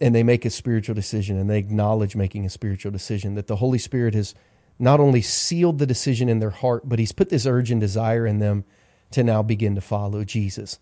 and 0.00 0.14
they 0.14 0.22
make 0.22 0.44
a 0.44 0.50
spiritual 0.50 0.94
decision 0.94 1.36
and 1.36 1.50
they 1.50 1.58
acknowledge 1.58 2.14
making 2.14 2.46
a 2.46 2.50
spiritual 2.50 2.92
decision, 2.92 3.34
that 3.34 3.48
the 3.48 3.56
Holy 3.56 3.78
Spirit 3.78 4.14
has 4.14 4.32
not 4.78 5.00
only 5.00 5.22
sealed 5.22 5.80
the 5.80 5.86
decision 5.86 6.28
in 6.28 6.38
their 6.38 6.50
heart, 6.50 6.88
but 6.88 7.00
He's 7.00 7.10
put 7.10 7.30
this 7.30 7.46
urge 7.46 7.72
and 7.72 7.80
desire 7.80 8.24
in 8.28 8.38
them 8.38 8.64
to 9.10 9.24
now 9.24 9.42
begin 9.42 9.74
to 9.74 9.80
follow 9.80 10.22
Jesus. 10.22 10.78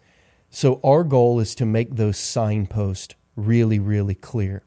So 0.51 0.81
our 0.85 1.03
goal 1.03 1.41
is 1.41 1.55
to 1.55 1.65
make 1.65 1.97
those 1.97 2.19
signposts 2.19 3.15
really, 3.35 3.79
really 3.79 4.15
clear. 4.15 4.63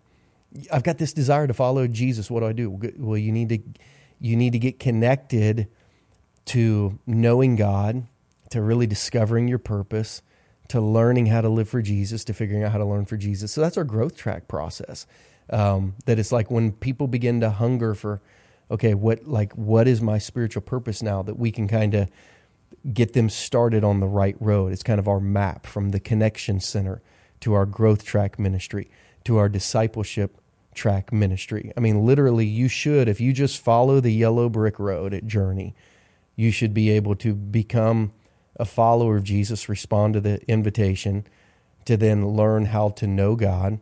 I've 0.72 0.84
got 0.84 0.98
this 0.98 1.14
desire 1.14 1.46
to 1.46 1.54
follow 1.54 1.86
Jesus. 1.88 2.32
What 2.32 2.40
do 2.40 2.48
I 2.48 2.54
do? 2.54 2.80
Well, 2.98 3.20
you 3.20 3.32
need 3.32 3.50
to 3.50 3.60
you 4.20 4.36
need 4.36 4.54
to 4.54 4.60
get 4.60 4.80
connected 4.80 5.68
to 6.46 6.98
knowing 7.06 7.56
God, 7.56 8.08
to 8.50 8.64
really 8.64 8.88
discovering 8.88 9.48
your 9.48 9.60
purpose, 9.60 10.24
to 10.70 10.82
learning 10.82 11.28
how 11.28 11.42
to 11.42 11.50
live 11.50 11.70
for 11.70 11.82
Jesus, 11.82 12.24
to 12.26 12.34
figuring 12.34 12.64
out 12.64 12.72
how 12.72 12.78
to 12.78 12.86
learn 12.86 13.06
for 13.06 13.18
Jesus. 13.18 13.52
So 13.52 13.62
that's 13.62 13.78
our 13.78 13.84
growth 13.84 14.16
track 14.16 14.48
process. 14.48 15.06
Um, 15.50 15.96
that 16.06 16.20
it's 16.20 16.32
like 16.32 16.50
when 16.50 16.72
people 16.72 17.08
begin 17.08 17.42
to 17.42 17.50
hunger 17.50 17.94
for, 17.94 18.22
okay, 18.72 18.94
what 18.94 19.28
like 19.28 19.54
what 19.54 19.88
is 19.88 20.02
my 20.02 20.18
spiritual 20.18 20.62
purpose 20.62 21.04
now? 21.04 21.22
That 21.22 21.38
we 21.38 21.52
can 21.52 21.68
kind 21.68 21.94
of 21.94 22.10
get 22.94 23.14
them 23.14 23.30
started 23.30 23.84
on 23.84 24.00
the 24.00 24.08
right 24.08 24.36
road. 24.40 24.72
It's 24.72 24.84
kind 24.84 25.00
of 25.00 25.08
our 25.08 25.20
map 25.20 25.66
from 25.66 25.90
the 25.90 26.00
connection 26.00 26.60
center 26.60 27.02
to 27.42 27.54
our 27.54 27.66
growth 27.66 28.06
track 28.06 28.40
ministry 28.40 28.90
to 29.26 29.38
our 29.38 29.50
discipleship 29.50 30.38
track 30.74 31.14
ministry. 31.14 31.72
I 31.78 31.80
mean, 31.80 32.06
literally, 32.06 32.46
you 32.46 32.68
should, 32.68 33.08
if 33.08 33.22
you 33.22 33.34
just 33.34 33.60
follow 33.62 34.00
the 34.00 34.12
yellow 34.12 34.50
brick 34.50 34.80
road 34.80 35.14
at 35.14 35.28
Journey, 35.28 35.76
you 36.36 36.52
should 36.52 36.74
be 36.74 36.90
able 36.90 37.16
to 37.18 37.34
become 37.34 38.12
a 38.56 38.66
follower 38.66 39.18
of 39.18 39.24
Jesus 39.24 39.70
respond 39.70 40.14
to 40.14 40.22
the 40.22 40.42
invitation 40.50 41.26
to 41.86 41.98
then 41.98 42.28
learn 42.28 42.66
how 42.66 42.90
to 42.90 43.08
know 43.08 43.36
God, 43.36 43.80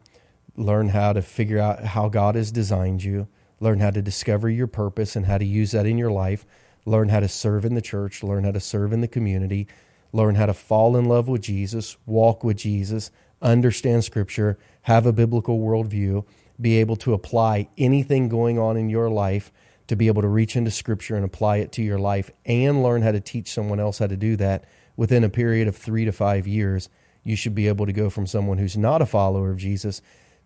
learn 0.56 0.90
how 0.90 1.14
to 1.14 1.22
figure 1.22 1.60
out 1.60 1.84
how 1.84 2.10
God 2.10 2.36
has 2.36 2.52
designed 2.52 3.04
you, 3.04 3.28
learn 3.60 3.80
how 3.80 3.92
to 3.92 4.02
discover 4.02 4.50
your 4.50 4.68
purpose 4.68 5.16
and 5.16 5.26
how 5.26 5.38
to 5.38 5.46
use 5.46 5.72
that 5.72 5.86
in 5.86 5.98
your 5.98 6.12
life, 6.12 6.46
learn 6.86 7.10
how 7.10 7.20
to 7.20 7.28
serve 7.28 7.64
in 7.64 7.76
the 7.76 7.82
church, 7.82 8.24
learn 8.24 8.44
how 8.44 8.52
to 8.52 8.60
serve 8.60 8.92
in 8.92 9.02
the 9.02 9.08
community, 9.08 9.68
learn 10.14 10.36
how 10.36 10.46
to 10.46 10.54
fall 10.54 10.98
in 10.98 11.06
love 11.06 11.28
with 11.28 11.42
Jesus, 11.42 11.98
walk 12.06 12.44
with 12.44 12.58
Jesus, 12.58 13.12
understand 13.42 14.04
Scripture, 14.04 14.58
have 14.84 15.06
a 15.06 15.14
biblical 15.14 15.60
worldview, 15.60 16.26
be 16.60 16.78
able 16.78 16.96
to 16.96 17.14
apply 17.14 17.68
anything 17.78 18.30
going 18.30 18.58
on 18.58 18.78
in 18.78 18.90
your 18.90 19.10
life 19.10 19.52
to 19.92 19.98
be 19.98 20.08
able 20.08 20.22
to 20.22 20.28
reach 20.30 20.56
into 20.56 20.72
scripture 20.72 21.18
and 21.18 21.26
apply 21.26 21.58
it 21.58 21.74
to 21.74 21.82
your 21.82 22.00
life 22.00 22.32
and 22.46 22.82
learn 22.82 23.02
how 23.02 23.12
to 23.12 23.20
teach 23.20 23.52
someone 23.52 23.78
else 23.78 24.00
how 24.00 24.08
to 24.08 24.16
do 24.16 24.38
that 24.38 24.64
within 24.96 25.22
a 25.22 25.30
period 25.30 25.68
of 25.68 25.76
three 25.76 26.06
to 26.06 26.14
five 26.14 26.48
years, 26.48 26.88
you 27.26 27.36
should 27.36 27.54
be 27.54 27.68
able 27.68 27.86
to 27.86 27.92
go 27.92 28.10
from 28.10 28.26
someone 28.26 28.58
who's 28.58 28.78
not 28.78 29.02
a 29.02 29.06
follower 29.06 29.52
of 29.52 29.58
Jesus 29.58 30.02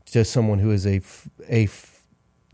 to 0.06 0.26
someone 0.26 0.58
who 0.58 0.72
is 0.72 0.88
a, 0.88 1.00
a 1.48 1.68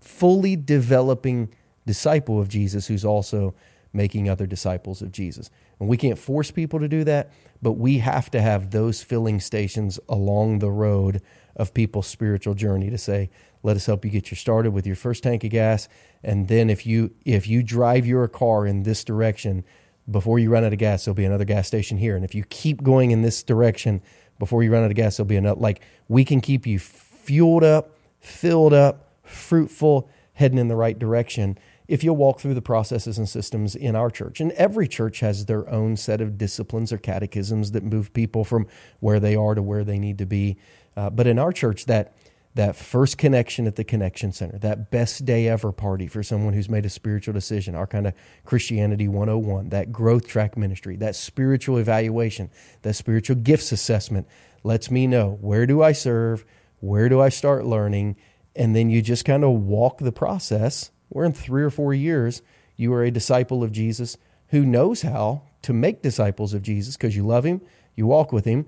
fully 0.01 0.57
developing 0.57 1.53
disciple 1.85 2.41
of 2.41 2.49
Jesus 2.49 2.87
who's 2.87 3.05
also 3.05 3.55
making 3.93 4.27
other 4.27 4.45
disciples 4.45 5.01
of 5.01 5.13
Jesus. 5.13 5.49
And 5.81 5.89
we 5.89 5.97
can't 5.97 6.19
force 6.19 6.51
people 6.51 6.79
to 6.79 6.87
do 6.87 7.03
that, 7.05 7.31
but 7.59 7.71
we 7.71 7.97
have 7.97 8.29
to 8.31 8.41
have 8.41 8.69
those 8.69 9.01
filling 9.01 9.39
stations 9.39 9.99
along 10.07 10.59
the 10.59 10.69
road 10.69 11.23
of 11.55 11.73
people's 11.73 12.05
spiritual 12.05 12.53
journey 12.53 12.91
to 12.91 12.99
say, 12.99 13.31
let 13.63 13.75
us 13.75 13.87
help 13.87 14.05
you 14.05 14.11
get 14.11 14.29
you 14.29 14.37
started 14.37 14.73
with 14.73 14.85
your 14.85 14.95
first 14.95 15.23
tank 15.23 15.43
of 15.43 15.49
gas. 15.49 15.89
And 16.23 16.47
then 16.47 16.69
if 16.69 16.85
you 16.85 17.15
if 17.25 17.47
you 17.47 17.63
drive 17.63 18.05
your 18.05 18.27
car 18.27 18.67
in 18.67 18.83
this 18.83 19.03
direction 19.03 19.63
before 20.09 20.37
you 20.37 20.51
run 20.51 20.63
out 20.63 20.71
of 20.71 20.77
gas 20.77 21.03
there'll 21.03 21.15
be 21.15 21.25
another 21.25 21.45
gas 21.45 21.65
station 21.65 21.97
here. 21.97 22.15
And 22.15 22.23
if 22.23 22.35
you 22.35 22.43
keep 22.43 22.83
going 22.83 23.09
in 23.09 23.23
this 23.23 23.41
direction 23.41 24.03
before 24.37 24.61
you 24.61 24.71
run 24.71 24.83
out 24.83 24.91
of 24.91 24.95
gas 24.95 25.17
there'll 25.17 25.27
be 25.27 25.35
another 25.35 25.59
like 25.59 25.81
we 26.09 26.23
can 26.23 26.41
keep 26.41 26.67
you 26.67 26.77
fueled 26.77 27.63
up 27.63 27.97
filled 28.19 28.73
up 28.73 29.15
fruitful 29.23 30.07
heading 30.33 30.59
in 30.59 30.67
the 30.67 30.75
right 30.75 30.99
direction 30.99 31.57
if 31.91 32.05
you'll 32.05 32.15
walk 32.15 32.39
through 32.39 32.53
the 32.53 32.61
processes 32.61 33.17
and 33.17 33.27
systems 33.27 33.75
in 33.75 33.97
our 33.97 34.09
church. 34.09 34.39
And 34.39 34.53
every 34.53 34.87
church 34.87 35.19
has 35.19 35.45
their 35.45 35.69
own 35.69 35.97
set 35.97 36.21
of 36.21 36.37
disciplines 36.37 36.93
or 36.93 36.97
catechisms 36.97 37.71
that 37.71 37.83
move 37.83 38.13
people 38.13 38.45
from 38.45 38.65
where 39.01 39.19
they 39.19 39.35
are 39.35 39.55
to 39.55 39.61
where 39.61 39.83
they 39.83 39.99
need 39.99 40.17
to 40.19 40.25
be. 40.25 40.57
Uh, 40.95 41.09
but 41.09 41.27
in 41.27 41.37
our 41.37 41.51
church, 41.51 41.87
that 41.87 42.13
that 42.53 42.75
first 42.77 43.17
connection 43.17 43.67
at 43.67 43.75
the 43.75 43.83
connection 43.83 44.31
center, 44.31 44.57
that 44.57 44.89
best 44.89 45.25
day 45.25 45.47
ever 45.47 45.71
party 45.71 46.07
for 46.07 46.21
someone 46.23 46.53
who's 46.53 46.69
made 46.69 46.85
a 46.85 46.89
spiritual 46.89 47.33
decision, 47.33 47.75
our 47.75 47.87
kind 47.87 48.07
of 48.07 48.13
Christianity 48.45 49.07
101, 49.07 49.69
that 49.69 49.91
growth 49.91 50.27
track 50.27 50.57
ministry, 50.57 50.95
that 50.97 51.15
spiritual 51.15 51.77
evaluation, 51.77 52.49
that 52.81 52.93
spiritual 52.93 53.37
gifts 53.37 53.71
assessment 53.71 54.27
lets 54.63 54.91
me 54.91 55.07
know 55.07 55.37
where 55.41 55.65
do 55.65 55.81
I 55.81 55.91
serve, 55.91 56.45
where 56.79 57.09
do 57.09 57.21
I 57.21 57.29
start 57.29 57.65
learning, 57.65 58.17
and 58.55 58.75
then 58.75 58.89
you 58.89 59.01
just 59.01 59.23
kind 59.23 59.43
of 59.43 59.51
walk 59.51 59.99
the 59.99 60.11
process. 60.11 60.90
Where 61.11 61.25
in 61.25 61.33
three 61.33 61.63
or 61.63 61.69
four 61.69 61.93
years, 61.93 62.41
you 62.77 62.93
are 62.93 63.03
a 63.03 63.11
disciple 63.11 63.63
of 63.63 63.71
Jesus 63.71 64.17
who 64.47 64.65
knows 64.65 65.01
how 65.01 65.43
to 65.61 65.73
make 65.73 66.01
disciples 66.01 66.53
of 66.53 66.61
Jesus 66.61 66.95
because 66.95 67.15
you 67.15 67.25
love 67.25 67.45
him, 67.45 67.61
you 67.95 68.07
walk 68.07 68.31
with 68.31 68.45
him, 68.45 68.65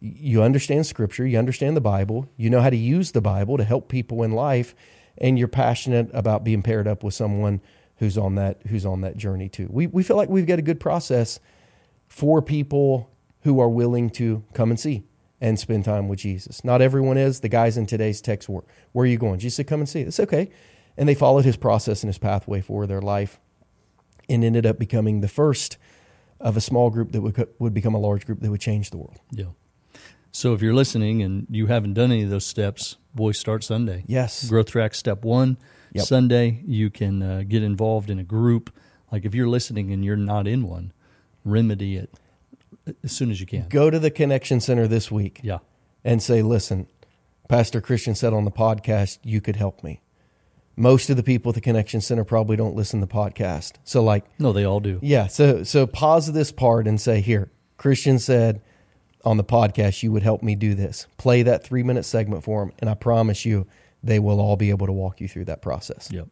you 0.00 0.42
understand 0.42 0.86
scripture, 0.86 1.26
you 1.26 1.38
understand 1.38 1.76
the 1.76 1.80
Bible, 1.80 2.28
you 2.36 2.48
know 2.48 2.60
how 2.60 2.70
to 2.70 2.76
use 2.76 3.12
the 3.12 3.20
Bible 3.20 3.56
to 3.56 3.64
help 3.64 3.88
people 3.88 4.22
in 4.22 4.32
life, 4.32 4.74
and 5.18 5.38
you're 5.38 5.48
passionate 5.48 6.08
about 6.14 6.44
being 6.44 6.62
paired 6.62 6.88
up 6.88 7.02
with 7.02 7.12
someone 7.12 7.60
who's 7.96 8.16
on 8.16 8.36
that 8.36 8.62
who's 8.68 8.86
on 8.86 9.02
that 9.02 9.16
journey 9.16 9.48
too. 9.48 9.68
We 9.70 9.86
we 9.88 10.02
feel 10.02 10.16
like 10.16 10.30
we've 10.30 10.46
got 10.46 10.58
a 10.58 10.62
good 10.62 10.80
process 10.80 11.38
for 12.08 12.40
people 12.40 13.10
who 13.42 13.60
are 13.60 13.68
willing 13.68 14.10
to 14.10 14.44
come 14.54 14.70
and 14.70 14.78
see 14.78 15.04
and 15.40 15.58
spend 15.58 15.84
time 15.84 16.08
with 16.08 16.18
Jesus. 16.18 16.64
Not 16.64 16.82
everyone 16.82 17.16
is. 17.16 17.40
The 17.40 17.48
guys 17.48 17.78
in 17.78 17.86
today's 17.86 18.20
text 18.20 18.48
were, 18.48 18.64
where 18.92 19.04
are 19.04 19.06
you 19.06 19.16
going? 19.16 19.38
Jesus 19.38 19.56
said, 19.56 19.66
come 19.66 19.80
and 19.80 19.88
see. 19.88 20.00
It's 20.00 20.20
okay. 20.20 20.50
And 21.00 21.08
they 21.08 21.14
followed 21.14 21.46
his 21.46 21.56
process 21.56 22.02
and 22.02 22.08
his 22.10 22.18
pathway 22.18 22.60
for 22.60 22.86
their 22.86 23.00
life 23.00 23.40
and 24.28 24.44
ended 24.44 24.66
up 24.66 24.78
becoming 24.78 25.22
the 25.22 25.28
first 25.28 25.78
of 26.38 26.58
a 26.58 26.60
small 26.60 26.90
group 26.90 27.12
that 27.12 27.22
would, 27.22 27.48
would 27.58 27.72
become 27.72 27.94
a 27.94 27.98
large 27.98 28.26
group 28.26 28.40
that 28.40 28.50
would 28.50 28.60
change 28.60 28.90
the 28.90 28.98
world. 28.98 29.18
Yeah. 29.30 29.46
So 30.30 30.52
if 30.52 30.60
you're 30.60 30.74
listening 30.74 31.22
and 31.22 31.46
you 31.50 31.68
haven't 31.68 31.94
done 31.94 32.12
any 32.12 32.24
of 32.24 32.28
those 32.28 32.44
steps, 32.44 32.98
Boys 33.14 33.38
Start 33.38 33.64
Sunday. 33.64 34.04
Yes. 34.06 34.46
Growth 34.46 34.70
Track 34.70 34.94
Step 34.94 35.24
One 35.24 35.56
yep. 35.94 36.04
Sunday. 36.04 36.62
You 36.66 36.90
can 36.90 37.22
uh, 37.22 37.44
get 37.48 37.62
involved 37.62 38.10
in 38.10 38.18
a 38.18 38.22
group. 38.22 38.70
Like 39.10 39.24
if 39.24 39.34
you're 39.34 39.48
listening 39.48 39.92
and 39.92 40.04
you're 40.04 40.16
not 40.16 40.46
in 40.46 40.64
one, 40.64 40.92
remedy 41.46 41.96
it 41.96 42.12
as 43.02 43.12
soon 43.12 43.30
as 43.30 43.40
you 43.40 43.46
can. 43.46 43.68
Go 43.70 43.88
to 43.88 43.98
the 43.98 44.10
Connection 44.10 44.60
Center 44.60 44.86
this 44.86 45.10
week. 45.10 45.40
Yeah. 45.42 45.60
And 46.04 46.22
say, 46.22 46.42
listen, 46.42 46.88
Pastor 47.48 47.80
Christian 47.80 48.14
said 48.14 48.34
on 48.34 48.44
the 48.44 48.50
podcast, 48.50 49.18
you 49.22 49.40
could 49.40 49.56
help 49.56 49.82
me. 49.82 50.02
Most 50.80 51.10
of 51.10 51.16
the 51.16 51.22
people 51.22 51.50
at 51.50 51.54
the 51.54 51.60
Connection 51.60 52.00
Center 52.00 52.24
probably 52.24 52.56
don't 52.56 52.74
listen 52.74 53.00
to 53.00 53.06
the 53.06 53.12
podcast. 53.12 53.74
So 53.84 54.02
like 54.02 54.24
No, 54.38 54.54
they 54.54 54.64
all 54.64 54.80
do. 54.80 54.98
Yeah. 55.02 55.26
So 55.26 55.62
so 55.62 55.86
pause 55.86 56.32
this 56.32 56.50
part 56.50 56.86
and 56.86 56.98
say, 56.98 57.20
here, 57.20 57.50
Christian 57.76 58.18
said 58.18 58.62
on 59.22 59.36
the 59.36 59.44
podcast, 59.44 60.02
you 60.02 60.10
would 60.10 60.22
help 60.22 60.42
me 60.42 60.54
do 60.54 60.74
this. 60.74 61.06
Play 61.18 61.42
that 61.42 61.62
three 61.62 61.82
minute 61.82 62.04
segment 62.04 62.44
for 62.44 62.64
them, 62.64 62.72
and 62.78 62.88
I 62.88 62.94
promise 62.94 63.44
you, 63.44 63.66
they 64.02 64.18
will 64.18 64.40
all 64.40 64.56
be 64.56 64.70
able 64.70 64.86
to 64.86 64.92
walk 64.92 65.20
you 65.20 65.28
through 65.28 65.44
that 65.44 65.60
process. 65.60 66.08
Yep. 66.10 66.28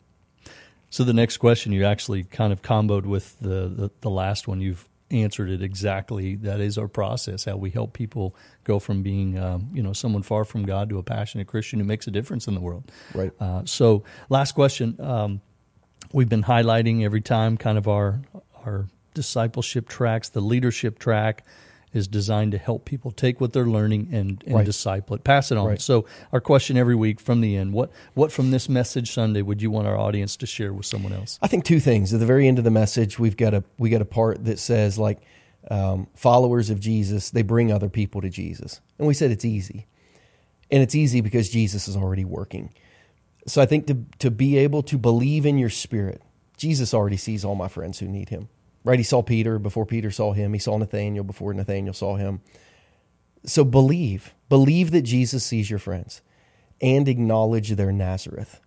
So 0.88 1.04
the 1.04 1.12
next 1.12 1.36
question 1.36 1.72
you 1.72 1.84
actually 1.84 2.24
kind 2.24 2.50
of 2.50 2.62
comboed 2.62 3.04
with 3.04 3.38
the, 3.40 3.68
the, 3.68 3.90
the 4.00 4.08
last 4.08 4.48
one. 4.48 4.62
You've 4.62 4.88
answered 5.10 5.50
it 5.50 5.62
exactly. 5.62 6.36
That 6.36 6.60
is 6.60 6.78
our 6.78 6.88
process. 6.88 7.44
How 7.44 7.56
we 7.56 7.70
help 7.70 7.92
people 7.92 8.36
go 8.64 8.78
from 8.78 9.02
being, 9.02 9.38
um, 9.38 9.70
you 9.72 9.82
know, 9.82 9.92
someone 9.92 10.22
far 10.22 10.44
from 10.44 10.64
God 10.64 10.88
to 10.90 10.98
a 10.98 11.02
passionate 11.02 11.46
Christian 11.46 11.78
who 11.78 11.84
makes 11.84 12.06
a 12.06 12.10
difference 12.10 12.46
in 12.46 12.54
the 12.54 12.60
world. 12.60 12.90
Right. 13.14 13.32
Uh, 13.40 13.62
so, 13.64 14.04
last 14.28 14.52
question. 14.52 14.96
Um, 15.00 15.40
we've 16.12 16.28
been 16.28 16.44
highlighting 16.44 17.04
every 17.04 17.20
time 17.20 17.56
kind 17.56 17.78
of 17.78 17.88
our 17.88 18.20
our 18.64 18.88
discipleship 19.14 19.88
tracks, 19.88 20.28
the 20.28 20.40
leadership 20.40 20.98
track 20.98 21.44
is 21.92 22.06
designed 22.06 22.52
to 22.52 22.58
help 22.58 22.84
people 22.84 23.10
take 23.10 23.40
what 23.40 23.52
they're 23.52 23.66
learning 23.66 24.08
and, 24.12 24.42
and 24.46 24.56
Right. 24.56 24.66
disciple 24.66 25.16
it, 25.16 25.24
pass 25.24 25.50
it 25.50 25.58
on. 25.58 25.66
Right. 25.66 25.80
So 25.80 26.04
our 26.32 26.40
question 26.40 26.76
every 26.76 26.94
week 26.94 27.18
from 27.20 27.40
the 27.40 27.56
end, 27.56 27.72
what 27.72 27.90
what 28.14 28.30
from 28.30 28.50
this 28.50 28.68
message 28.68 29.12
Sunday 29.12 29.42
would 29.42 29.62
you 29.62 29.70
want 29.70 29.86
our 29.86 29.96
audience 29.96 30.36
to 30.38 30.46
share 30.46 30.72
with 30.72 30.86
someone 30.86 31.12
else? 31.12 31.38
I 31.40 31.46
think 31.48 31.64
two 31.64 31.80
things. 31.80 32.12
At 32.12 32.20
the 32.20 32.26
very 32.26 32.46
end 32.46 32.58
of 32.58 32.64
the 32.64 32.70
message, 32.70 33.18
we've 33.18 33.36
got 33.36 33.54
a 33.54 33.64
we 33.78 33.90
got 33.90 34.02
a 34.02 34.06
part 34.06 34.44
that 34.44 34.58
says 34.58 34.98
like 34.98 35.18
um, 35.70 36.06
followers 36.14 36.70
of 36.70 36.80
Jesus 36.80 37.30
they 37.30 37.42
bring 37.42 37.72
other 37.72 37.88
people 37.88 38.20
to 38.20 38.28
Jesus, 38.30 38.80
and 38.98 39.06
we 39.08 39.14
said 39.14 39.30
it's 39.30 39.44
easy, 39.44 39.86
and 40.70 40.82
it's 40.82 40.94
easy 40.94 41.20
because 41.20 41.48
Jesus 41.50 41.88
is 41.88 41.96
already 41.96 42.24
working. 42.24 42.72
So 43.46 43.62
I 43.62 43.66
think 43.66 43.86
to 43.86 44.04
to 44.18 44.30
be 44.30 44.58
able 44.58 44.82
to 44.84 44.98
believe 44.98 45.46
in 45.46 45.58
your 45.58 45.70
spirit, 45.70 46.20
Jesus 46.56 46.92
already 46.92 47.16
sees 47.16 47.44
all 47.44 47.54
my 47.54 47.68
friends 47.68 47.98
who 47.98 48.06
need 48.06 48.28
Him. 48.28 48.48
Right? 48.84 48.98
He 48.98 49.04
saw 49.04 49.22
Peter 49.22 49.58
before 49.58 49.86
Peter 49.86 50.10
saw 50.10 50.32
him. 50.32 50.52
He 50.52 50.58
saw 50.58 50.78
Nathaniel 50.78 51.24
before 51.24 51.52
Nathaniel 51.52 51.94
saw 51.94 52.16
him. 52.16 52.40
So 53.44 53.64
believe, 53.64 54.34
believe 54.48 54.90
that 54.92 55.02
Jesus 55.02 55.44
sees 55.44 55.70
your 55.70 55.78
friends, 55.78 56.22
and 56.80 57.08
acknowledge 57.08 57.70
their 57.70 57.92
Nazareth. 57.92 58.60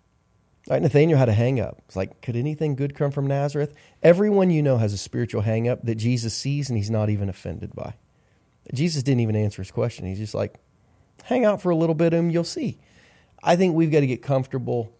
All 0.68 0.74
right, 0.74 0.82
Nathaniel 0.82 1.18
had 1.18 1.28
a 1.28 1.32
hang 1.32 1.58
up. 1.58 1.82
It's 1.86 1.96
like, 1.96 2.20
could 2.20 2.36
anything 2.36 2.76
good 2.76 2.94
come 2.94 3.10
from 3.10 3.26
Nazareth? 3.26 3.74
Everyone 4.02 4.50
you 4.50 4.62
know 4.62 4.78
has 4.78 4.92
a 4.92 4.98
spiritual 4.98 5.42
hang 5.42 5.68
up 5.68 5.82
that 5.84 5.96
Jesus 5.96 6.34
sees 6.34 6.68
and 6.68 6.76
he's 6.76 6.90
not 6.90 7.10
even 7.10 7.28
offended 7.28 7.74
by. 7.74 7.94
Jesus 8.72 9.02
didn't 9.02 9.20
even 9.20 9.34
answer 9.34 9.60
his 9.60 9.72
question. 9.72 10.06
He's 10.06 10.18
just 10.18 10.34
like, 10.34 10.54
hang 11.24 11.44
out 11.44 11.60
for 11.60 11.70
a 11.70 11.76
little 11.76 11.96
bit 11.96 12.14
and 12.14 12.32
you'll 12.32 12.44
see. 12.44 12.78
I 13.42 13.56
think 13.56 13.74
we've 13.74 13.90
got 13.90 14.00
to 14.00 14.06
get 14.06 14.22
comfortable 14.22 14.94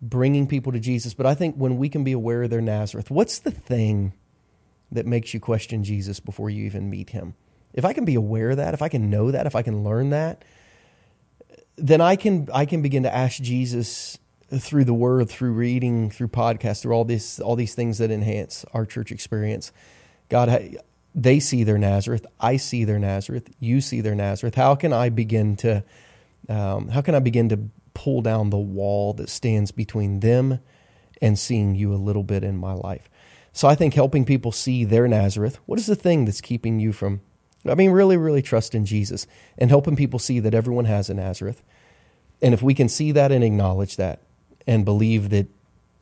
bringing 0.00 0.46
people 0.46 0.70
to 0.70 0.78
Jesus, 0.78 1.12
but 1.12 1.26
I 1.26 1.34
think 1.34 1.56
when 1.56 1.76
we 1.76 1.88
can 1.88 2.04
be 2.04 2.12
aware 2.12 2.44
of 2.44 2.50
their 2.50 2.60
Nazareth, 2.60 3.10
what's 3.10 3.40
the 3.40 3.50
thing 3.50 4.12
that 4.92 5.06
makes 5.06 5.34
you 5.34 5.40
question 5.40 5.84
Jesus 5.84 6.20
before 6.20 6.50
you 6.50 6.64
even 6.64 6.90
meet 6.90 7.10
him? 7.10 7.34
If 7.72 7.84
I 7.84 7.92
can 7.92 8.04
be 8.04 8.14
aware 8.14 8.50
of 8.50 8.56
that, 8.58 8.74
if 8.74 8.82
I 8.82 8.88
can 8.88 9.10
know 9.10 9.30
that, 9.30 9.46
if 9.46 9.56
I 9.56 9.62
can 9.62 9.82
learn 9.82 10.10
that, 10.10 10.44
then 11.76 12.00
I 12.00 12.16
can 12.16 12.48
I 12.54 12.66
can 12.66 12.82
begin 12.82 13.02
to 13.02 13.14
ask 13.14 13.42
Jesus 13.42 14.18
through 14.58 14.84
the 14.84 14.94
Word, 14.94 15.28
through 15.28 15.52
reading, 15.52 16.10
through 16.10 16.28
podcasts, 16.28 16.82
through 16.82 16.94
all 16.94 17.04
this 17.04 17.40
all 17.40 17.56
these 17.56 17.74
things 17.74 17.98
that 17.98 18.10
enhance 18.10 18.64
our 18.72 18.86
church 18.86 19.10
experience. 19.10 19.72
God, 20.28 20.78
they 21.14 21.40
see 21.40 21.64
their 21.64 21.78
Nazareth. 21.78 22.26
I 22.40 22.56
see 22.56 22.84
their 22.84 22.98
Nazareth. 22.98 23.50
You 23.60 23.80
see 23.80 24.00
their 24.00 24.14
Nazareth. 24.14 24.54
How 24.54 24.74
can 24.74 24.92
I 24.92 25.08
begin 25.08 25.56
to 25.56 25.84
um, 26.48 26.88
how 26.88 27.00
can 27.00 27.14
I 27.14 27.20
begin 27.20 27.48
to 27.50 27.58
pull 27.94 28.22
down 28.22 28.50
the 28.50 28.58
wall 28.58 29.14
that 29.14 29.28
stands 29.28 29.70
between 29.70 30.20
them 30.20 30.60
and 31.22 31.38
seeing 31.38 31.74
you 31.74 31.92
a 31.92 31.96
little 31.96 32.24
bit 32.24 32.44
in 32.44 32.56
my 32.56 32.72
life? 32.72 33.08
So 33.54 33.68
I 33.68 33.76
think 33.76 33.94
helping 33.94 34.24
people 34.24 34.50
see 34.50 34.84
their 34.84 35.06
Nazareth. 35.06 35.60
What 35.64 35.78
is 35.78 35.86
the 35.86 35.94
thing 35.94 36.24
that's 36.24 36.40
keeping 36.40 36.80
you 36.80 36.92
from? 36.92 37.20
I 37.64 37.76
mean, 37.76 37.92
really, 37.92 38.16
really 38.16 38.42
trust 38.42 38.74
in 38.74 38.84
Jesus 38.84 39.28
and 39.56 39.70
helping 39.70 39.94
people 39.94 40.18
see 40.18 40.40
that 40.40 40.54
everyone 40.54 40.84
has 40.86 41.08
a 41.08 41.14
Nazareth. 41.14 41.62
And 42.42 42.52
if 42.52 42.62
we 42.62 42.74
can 42.74 42.88
see 42.88 43.12
that 43.12 43.30
and 43.30 43.44
acknowledge 43.44 43.96
that 43.96 44.20
and 44.66 44.84
believe 44.84 45.30
that 45.30 45.46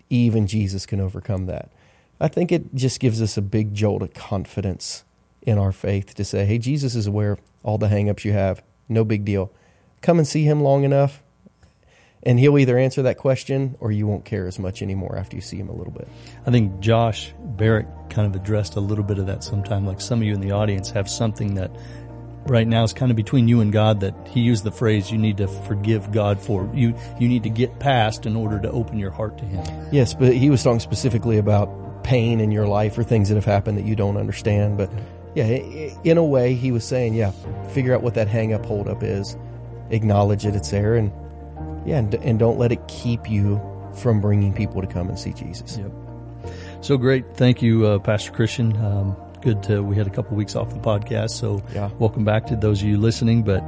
even 0.08 0.46
Jesus 0.46 0.86
can 0.86 0.98
overcome 0.98 1.44
that, 1.46 1.70
I 2.18 2.28
think 2.28 2.50
it 2.50 2.74
just 2.74 3.00
gives 3.00 3.20
us 3.20 3.36
a 3.36 3.42
big 3.42 3.74
jolt 3.74 4.02
of 4.02 4.14
confidence 4.14 5.04
in 5.42 5.58
our 5.58 5.72
faith 5.72 6.14
to 6.14 6.24
say, 6.24 6.46
hey, 6.46 6.56
Jesus 6.56 6.94
is 6.94 7.06
aware 7.06 7.32
of 7.32 7.40
all 7.62 7.76
the 7.76 7.88
hangups 7.88 8.24
you 8.24 8.32
have. 8.32 8.62
No 8.88 9.04
big 9.04 9.26
deal. 9.26 9.52
Come 10.00 10.18
and 10.18 10.26
see 10.26 10.44
him 10.44 10.62
long 10.62 10.84
enough, 10.84 11.22
and 12.22 12.38
he'll 12.38 12.58
either 12.58 12.78
answer 12.78 13.02
that 13.02 13.18
question 13.18 13.76
or 13.80 13.90
you 13.90 14.06
won't 14.06 14.24
care 14.24 14.46
as 14.46 14.58
much 14.58 14.82
anymore 14.82 15.16
after 15.18 15.36
you 15.36 15.42
see 15.42 15.56
him 15.56 15.68
a 15.68 15.74
little 15.74 15.92
bit. 15.92 16.08
I 16.46 16.50
think 16.50 16.80
Josh 16.80 17.32
Barrett 17.38 17.88
kind 18.10 18.26
of 18.26 18.40
addressed 18.40 18.76
a 18.76 18.80
little 18.80 19.04
bit 19.04 19.18
of 19.18 19.26
that 19.26 19.42
sometime. 19.42 19.86
Like 19.86 20.00
some 20.00 20.20
of 20.20 20.26
you 20.26 20.34
in 20.34 20.40
the 20.40 20.52
audience 20.52 20.90
have 20.90 21.08
something 21.08 21.54
that 21.56 21.70
right 22.46 22.66
now 22.66 22.82
is 22.84 22.92
kind 22.92 23.10
of 23.10 23.16
between 23.16 23.48
you 23.48 23.60
and 23.60 23.72
God 23.72 24.00
that 24.00 24.14
he 24.28 24.40
used 24.40 24.64
the 24.64 24.72
phrase 24.72 25.10
you 25.10 25.18
need 25.18 25.36
to 25.38 25.48
forgive 25.48 26.12
God 26.12 26.40
for. 26.40 26.70
You 26.74 26.94
you 27.18 27.28
need 27.28 27.42
to 27.44 27.50
get 27.50 27.78
past 27.78 28.26
in 28.26 28.36
order 28.36 28.60
to 28.60 28.70
open 28.70 28.98
your 28.98 29.10
heart 29.10 29.38
to 29.38 29.44
him. 29.44 29.88
Yes, 29.92 30.14
but 30.14 30.34
he 30.34 30.50
was 30.50 30.62
talking 30.62 30.80
specifically 30.80 31.38
about 31.38 32.04
pain 32.04 32.40
in 32.40 32.50
your 32.50 32.66
life 32.66 32.98
or 32.98 33.04
things 33.04 33.28
that 33.28 33.36
have 33.36 33.44
happened 33.44 33.78
that 33.78 33.84
you 33.84 33.96
don't 33.96 34.16
understand. 34.16 34.76
But 34.76 34.90
yeah, 35.34 35.44
in 36.04 36.18
a 36.18 36.24
way, 36.24 36.54
he 36.54 36.72
was 36.72 36.84
saying, 36.84 37.14
yeah, 37.14 37.30
figure 37.70 37.94
out 37.94 38.02
what 38.02 38.14
that 38.14 38.28
hang 38.28 38.52
up, 38.52 38.66
hold 38.66 38.88
up 38.88 39.02
is, 39.02 39.36
acknowledge 39.90 40.44
it, 40.44 40.54
it's 40.54 40.70
there, 40.70 40.96
and 40.96 41.12
yeah, 41.84 41.98
and, 41.98 42.14
and 42.14 42.38
don't 42.38 42.58
let 42.58 42.72
it 42.72 42.86
keep 42.88 43.28
you 43.30 43.60
from 43.94 44.20
bringing 44.20 44.52
people 44.52 44.80
to 44.80 44.86
come 44.86 45.08
and 45.08 45.18
see 45.18 45.32
Jesus. 45.32 45.76
Yep. 45.78 45.92
So 46.80 46.96
great. 46.96 47.36
Thank 47.36 47.62
you, 47.62 47.86
uh, 47.86 47.98
Pastor 47.98 48.32
Christian. 48.32 48.76
Um, 48.84 49.16
good 49.40 49.62
to, 49.64 49.82
we 49.82 49.96
had 49.96 50.06
a 50.06 50.10
couple 50.10 50.36
weeks 50.36 50.56
off 50.56 50.70
the 50.70 50.80
podcast. 50.80 51.30
So 51.30 51.62
Yeah. 51.74 51.90
welcome 51.98 52.24
back 52.24 52.46
to 52.46 52.56
those 52.56 52.82
of 52.82 52.88
you 52.88 52.96
listening. 52.96 53.42
But 53.42 53.60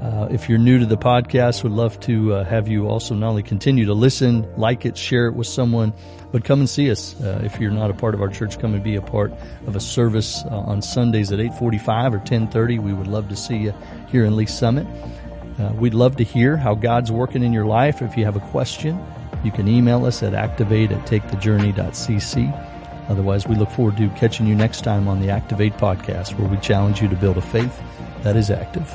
uh, 0.00 0.28
if 0.30 0.48
you're 0.48 0.58
new 0.58 0.78
to 0.78 0.86
the 0.86 0.96
podcast, 0.96 1.62
would 1.62 1.72
love 1.72 1.98
to 2.00 2.34
uh, 2.34 2.44
have 2.44 2.68
you 2.68 2.88
also 2.88 3.14
not 3.14 3.28
only 3.28 3.42
continue 3.42 3.86
to 3.86 3.94
listen, 3.94 4.46
like 4.56 4.84
it, 4.86 4.96
share 4.96 5.26
it 5.26 5.34
with 5.34 5.46
someone, 5.46 5.92
but 6.32 6.44
come 6.44 6.60
and 6.60 6.68
see 6.68 6.90
us. 6.90 7.14
Uh, 7.20 7.40
if 7.44 7.60
you're 7.60 7.70
not 7.70 7.90
a 7.90 7.94
part 7.94 8.14
of 8.14 8.20
our 8.22 8.28
church, 8.28 8.58
come 8.58 8.72
and 8.74 8.82
be 8.82 8.96
a 8.96 9.02
part 9.02 9.32
of 9.66 9.76
a 9.76 9.80
service 9.80 10.42
uh, 10.46 10.48
on 10.60 10.80
Sundays 10.82 11.30
at 11.30 11.38
8:45 11.40 12.14
or 12.14 12.18
10:30. 12.20 12.78
We 12.80 12.92
would 12.94 13.06
love 13.06 13.28
to 13.28 13.36
see 13.36 13.56
you 13.58 13.74
here 14.08 14.24
in 14.24 14.34
Lee's 14.34 14.52
Summit. 14.52 14.86
Uh, 15.58 15.72
we'd 15.74 15.94
love 15.94 16.16
to 16.16 16.24
hear 16.24 16.56
how 16.56 16.74
God's 16.74 17.12
working 17.12 17.42
in 17.42 17.52
your 17.52 17.66
life. 17.66 18.02
If 18.02 18.16
you 18.16 18.24
have 18.24 18.36
a 18.36 18.40
question, 18.40 19.04
you 19.44 19.50
can 19.50 19.68
email 19.68 20.04
us 20.06 20.22
at 20.22 20.34
activate 20.34 20.92
at 20.92 21.06
takethejourney.cc. 21.06 22.68
Otherwise, 23.08 23.46
we 23.46 23.54
look 23.56 23.70
forward 23.70 23.96
to 23.96 24.08
catching 24.10 24.46
you 24.46 24.54
next 24.54 24.82
time 24.82 25.08
on 25.08 25.20
the 25.20 25.28
Activate 25.28 25.74
podcast, 25.74 26.38
where 26.38 26.48
we 26.48 26.56
challenge 26.58 27.02
you 27.02 27.08
to 27.08 27.16
build 27.16 27.36
a 27.36 27.42
faith 27.42 27.82
that 28.22 28.36
is 28.36 28.50
active. 28.50 28.88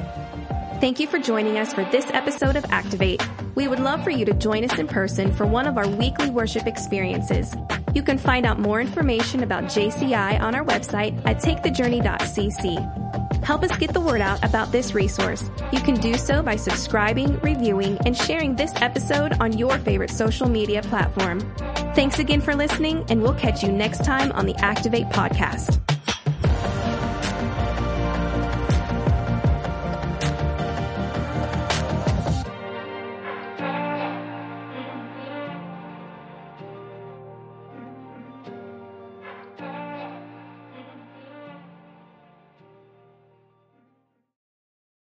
Thank 0.79 0.99
you 0.99 1.07
for 1.07 1.19
joining 1.19 1.57
us 1.57 1.73
for 1.73 1.83
this 1.85 2.05
episode 2.11 2.55
of 2.55 2.63
Activate. 2.69 3.27
We 3.55 3.67
would 3.67 3.79
love 3.79 4.03
for 4.03 4.11
you 4.11 4.25
to 4.25 4.33
join 4.33 4.63
us 4.63 4.77
in 4.77 4.87
person 4.87 5.33
for 5.33 5.45
one 5.45 5.65
of 5.67 5.77
our 5.77 5.87
weekly 5.87 6.29
worship 6.29 6.67
experiences. 6.67 7.55
You 7.93 8.03
can 8.03 8.17
find 8.19 8.45
out 8.45 8.59
more 8.59 8.79
information 8.79 9.41
about 9.41 9.65
JCI 9.65 10.39
on 10.39 10.53
our 10.53 10.63
website 10.63 11.19
at 11.25 11.37
takethejourney.cc. 11.37 13.16
Help 13.43 13.63
us 13.63 13.75
get 13.77 13.93
the 13.93 14.01
word 14.01 14.21
out 14.21 14.43
about 14.43 14.71
this 14.71 14.93
resource. 14.93 15.49
You 15.71 15.79
can 15.79 15.95
do 15.95 16.15
so 16.17 16.41
by 16.41 16.55
subscribing, 16.55 17.39
reviewing, 17.39 17.97
and 18.05 18.15
sharing 18.15 18.55
this 18.55 18.73
episode 18.77 19.33
on 19.39 19.57
your 19.57 19.77
favorite 19.79 20.11
social 20.11 20.49
media 20.49 20.81
platform. 20.81 21.39
Thanks 21.95 22.19
again 22.19 22.41
for 22.41 22.55
listening, 22.55 23.05
and 23.09 23.21
we'll 23.21 23.35
catch 23.35 23.63
you 23.63 23.71
next 23.71 24.03
time 24.03 24.31
on 24.33 24.45
the 24.45 24.55
Activate 24.55 25.07
podcast. 25.07 25.96